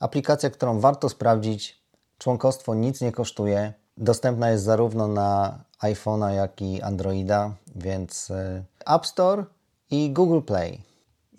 aplikacja, 0.00 0.50
którą 0.50 0.80
warto 0.80 1.08
sprawdzić. 1.08 1.82
Członkostwo 2.18 2.74
nic 2.74 3.00
nie 3.00 3.12
kosztuje. 3.12 3.72
Dostępna 3.96 4.50
jest 4.50 4.64
zarówno 4.64 5.08
na 5.08 5.58
iPhone'a, 5.82 6.28
jak 6.28 6.62
i 6.62 6.82
Androida, 6.82 7.54
więc 7.76 8.30
e, 8.30 8.64
App 8.86 9.06
Store 9.06 9.44
i 9.90 10.12
Google 10.12 10.40
Play. 10.40 10.80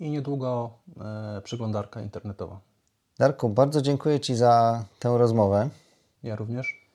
I 0.00 0.10
niedługo 0.10 0.70
e, 1.00 1.40
przeglądarka 1.42 2.00
internetowa. 2.00 2.60
Darku, 3.18 3.48
bardzo 3.48 3.82
dziękuję 3.82 4.20
Ci 4.20 4.34
za 4.34 4.84
tę 4.98 5.18
rozmowę. 5.18 5.68
Ja 6.22 6.36
również. 6.36 6.88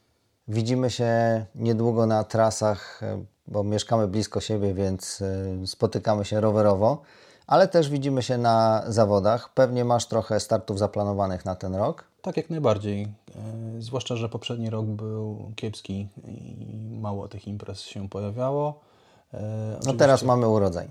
Widzimy 0.47 0.89
się 0.89 1.11
niedługo 1.55 2.05
na 2.05 2.23
trasach, 2.23 3.03
e, 3.03 3.25
bo 3.47 3.63
mieszkamy 3.63 4.07
blisko 4.07 4.41
siebie, 4.41 4.73
więc 4.73 5.21
e, 5.21 5.67
spotykamy 5.67 6.25
się 6.25 6.41
rowerowo, 6.41 7.01
ale 7.47 7.67
też 7.67 7.89
widzimy 7.89 8.23
się 8.23 8.37
na 8.37 8.83
zawodach. 8.87 9.53
Pewnie 9.53 9.85
masz 9.85 10.05
trochę 10.05 10.39
startów 10.39 10.79
zaplanowanych 10.79 11.45
na 11.45 11.55
ten 11.55 11.75
rok. 11.75 12.12
Tak, 12.23 12.37
jak 12.37 12.49
najbardziej. 12.49 13.01
E, 13.01 13.07
zwłaszcza, 13.79 14.15
że 14.15 14.29
poprzedni 14.29 14.69
rok 14.69 14.85
był 14.85 15.51
kiepski 15.55 16.07
i 16.27 16.97
mało 17.01 17.27
tych 17.27 17.47
imprez 17.47 17.81
się 17.81 18.09
pojawiało. 18.09 18.79
E, 19.33 19.79
no 19.85 19.93
teraz 19.93 20.23
mamy 20.23 20.47
urodzaj. 20.47 20.87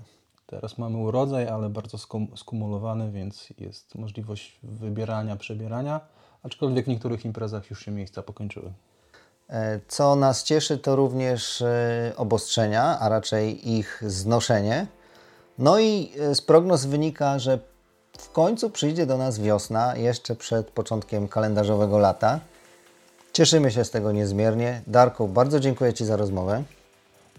Teraz 0.47 0.77
mamy 0.77 0.97
urodzaj, 0.97 1.47
ale 1.47 1.69
bardzo 1.69 1.97
skum 1.97 2.27
skumulowany, 2.35 3.11
więc 3.11 3.49
jest 3.57 3.95
możliwość 3.95 4.59
wybierania, 4.63 5.35
przebierania, 5.35 6.01
aczkolwiek 6.43 6.85
w 6.85 6.87
niektórych 6.87 7.25
imprezach 7.25 7.69
już 7.69 7.85
się 7.85 7.91
miejsca 7.91 8.23
pokończyły. 8.23 8.73
E, 9.49 9.79
co 9.87 10.15
nas 10.15 10.43
cieszy, 10.43 10.77
to 10.77 10.95
również 10.95 11.63
obostrzenia, 12.17 12.99
a 12.99 13.09
raczej 13.09 13.71
ich 13.71 14.03
znoszenie. 14.07 14.87
No 15.57 15.79
i 15.79 16.11
z 16.33 16.41
prognoz 16.41 16.85
wynika, 16.85 17.39
że 17.39 17.72
w 18.17 18.31
końcu 18.31 18.69
przyjdzie 18.69 19.05
do 19.05 19.17
nas 19.17 19.39
wiosna, 19.39 19.95
jeszcze 19.95 20.35
przed 20.35 20.71
początkiem 20.71 21.27
kalendarzowego 21.27 21.97
lata. 21.97 22.39
Cieszymy 23.33 23.71
się 23.71 23.85
z 23.85 23.91
tego 23.91 24.11
niezmiernie. 24.11 24.81
Darku, 24.87 25.27
bardzo 25.27 25.59
dziękuję 25.59 25.93
Ci 25.93 26.05
za 26.05 26.15
rozmowę. 26.15 26.63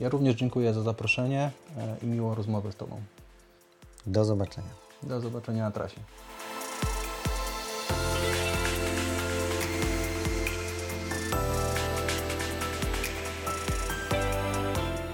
Ja 0.01 0.09
również 0.09 0.37
dziękuję 0.37 0.75
za 0.75 0.83
zaproszenie 0.83 1.51
e, 1.79 1.97
i 2.03 2.07
miłą 2.07 2.35
rozmowę 2.35 2.73
z 2.73 2.77
Tobą. 2.77 3.01
Do 4.07 4.25
zobaczenia. 4.25 4.69
Do 5.03 5.21
zobaczenia 5.21 5.65
na 5.65 5.71
trasie. 5.71 6.01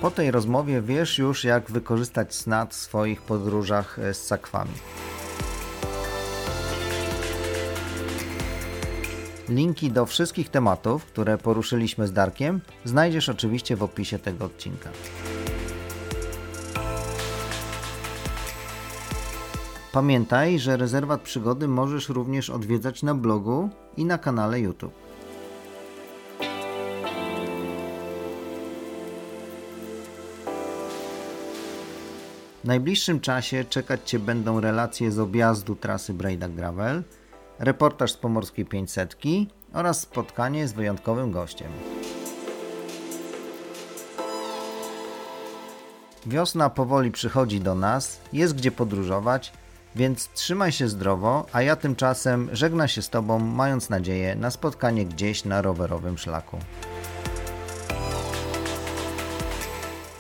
Po 0.01 0.11
tej 0.11 0.31
rozmowie 0.31 0.83
wiesz 0.83 1.19
już, 1.19 1.45
jak 1.45 1.71
wykorzystać 1.71 2.35
snad 2.35 2.75
w 2.75 2.77
swoich 2.77 3.23
podróżach 3.23 3.99
e, 3.99 4.15
z 4.15 4.27
sakwami. 4.27 4.73
Linki 9.51 9.91
do 9.91 10.07
wszystkich 10.07 10.49
tematów, 10.49 11.05
które 11.05 11.39
poruszyliśmy 11.39 12.07
z 12.07 12.13
Darkiem, 12.13 12.61
znajdziesz 12.85 13.29
oczywiście 13.29 13.77
w 13.77 13.83
opisie 13.83 14.19
tego 14.19 14.45
odcinka. 14.45 14.91
Pamiętaj, 19.93 20.59
że 20.59 20.77
rezerwat 20.77 21.21
przygody 21.21 21.69
możesz 21.69 22.09
również 22.09 22.51
odwiedzać 22.51 23.03
na 23.03 23.15
blogu 23.15 23.71
i 23.97 24.05
na 24.05 24.19
kanale 24.19 24.61
YouTube. 24.61 24.95
W 32.65 32.65
najbliższym 32.65 33.21
czasie 33.21 33.65
czekać 33.65 34.01
Cię 34.05 34.19
będą 34.19 34.61
relacje 34.61 35.13
z 35.13 35.19
objazdu 35.19 35.77
trasy 35.77 36.15
Brejda 36.15 36.49
Gravel, 36.49 37.03
reportaż 37.61 38.13
z 38.13 38.17
Pomorskiej 38.17 38.65
500 38.65 39.17
oraz 39.73 40.01
spotkanie 40.01 40.69
z 40.69 40.73
wyjątkowym 40.73 41.33
gościem. 41.33 41.69
Wiosna 46.27 46.71
powoli 46.71 47.11
przychodzi 47.11 47.61
do 47.61 47.75
nas, 47.75 48.21
jest 48.33 48.55
gdzie 48.55 48.73
podróżować, 48.73 49.53
więc 49.97 50.29
trzymaj 50.29 50.73
się 50.73 50.89
zdrowo, 50.89 51.47
a 51.53 51.63
ja 51.63 51.77
tymczasem 51.77 52.49
żegna 52.53 52.89
się 52.89 53.03
z 53.03 53.11
Tobą, 53.11 53.39
mając 53.39 53.91
nadzieję 53.91 54.37
na 54.37 54.51
spotkanie 54.51 55.07
gdzieś 55.07 55.45
na 55.45 55.63
rowerowym 55.63 56.19
szlaku. 56.19 56.59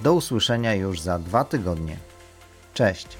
Do 0.01 0.15
usłyszenia 0.15 0.75
już 0.75 1.01
za 1.01 1.19
dwa 1.19 1.45
tygodnie. 1.45 1.97
Cześć! 2.75 3.19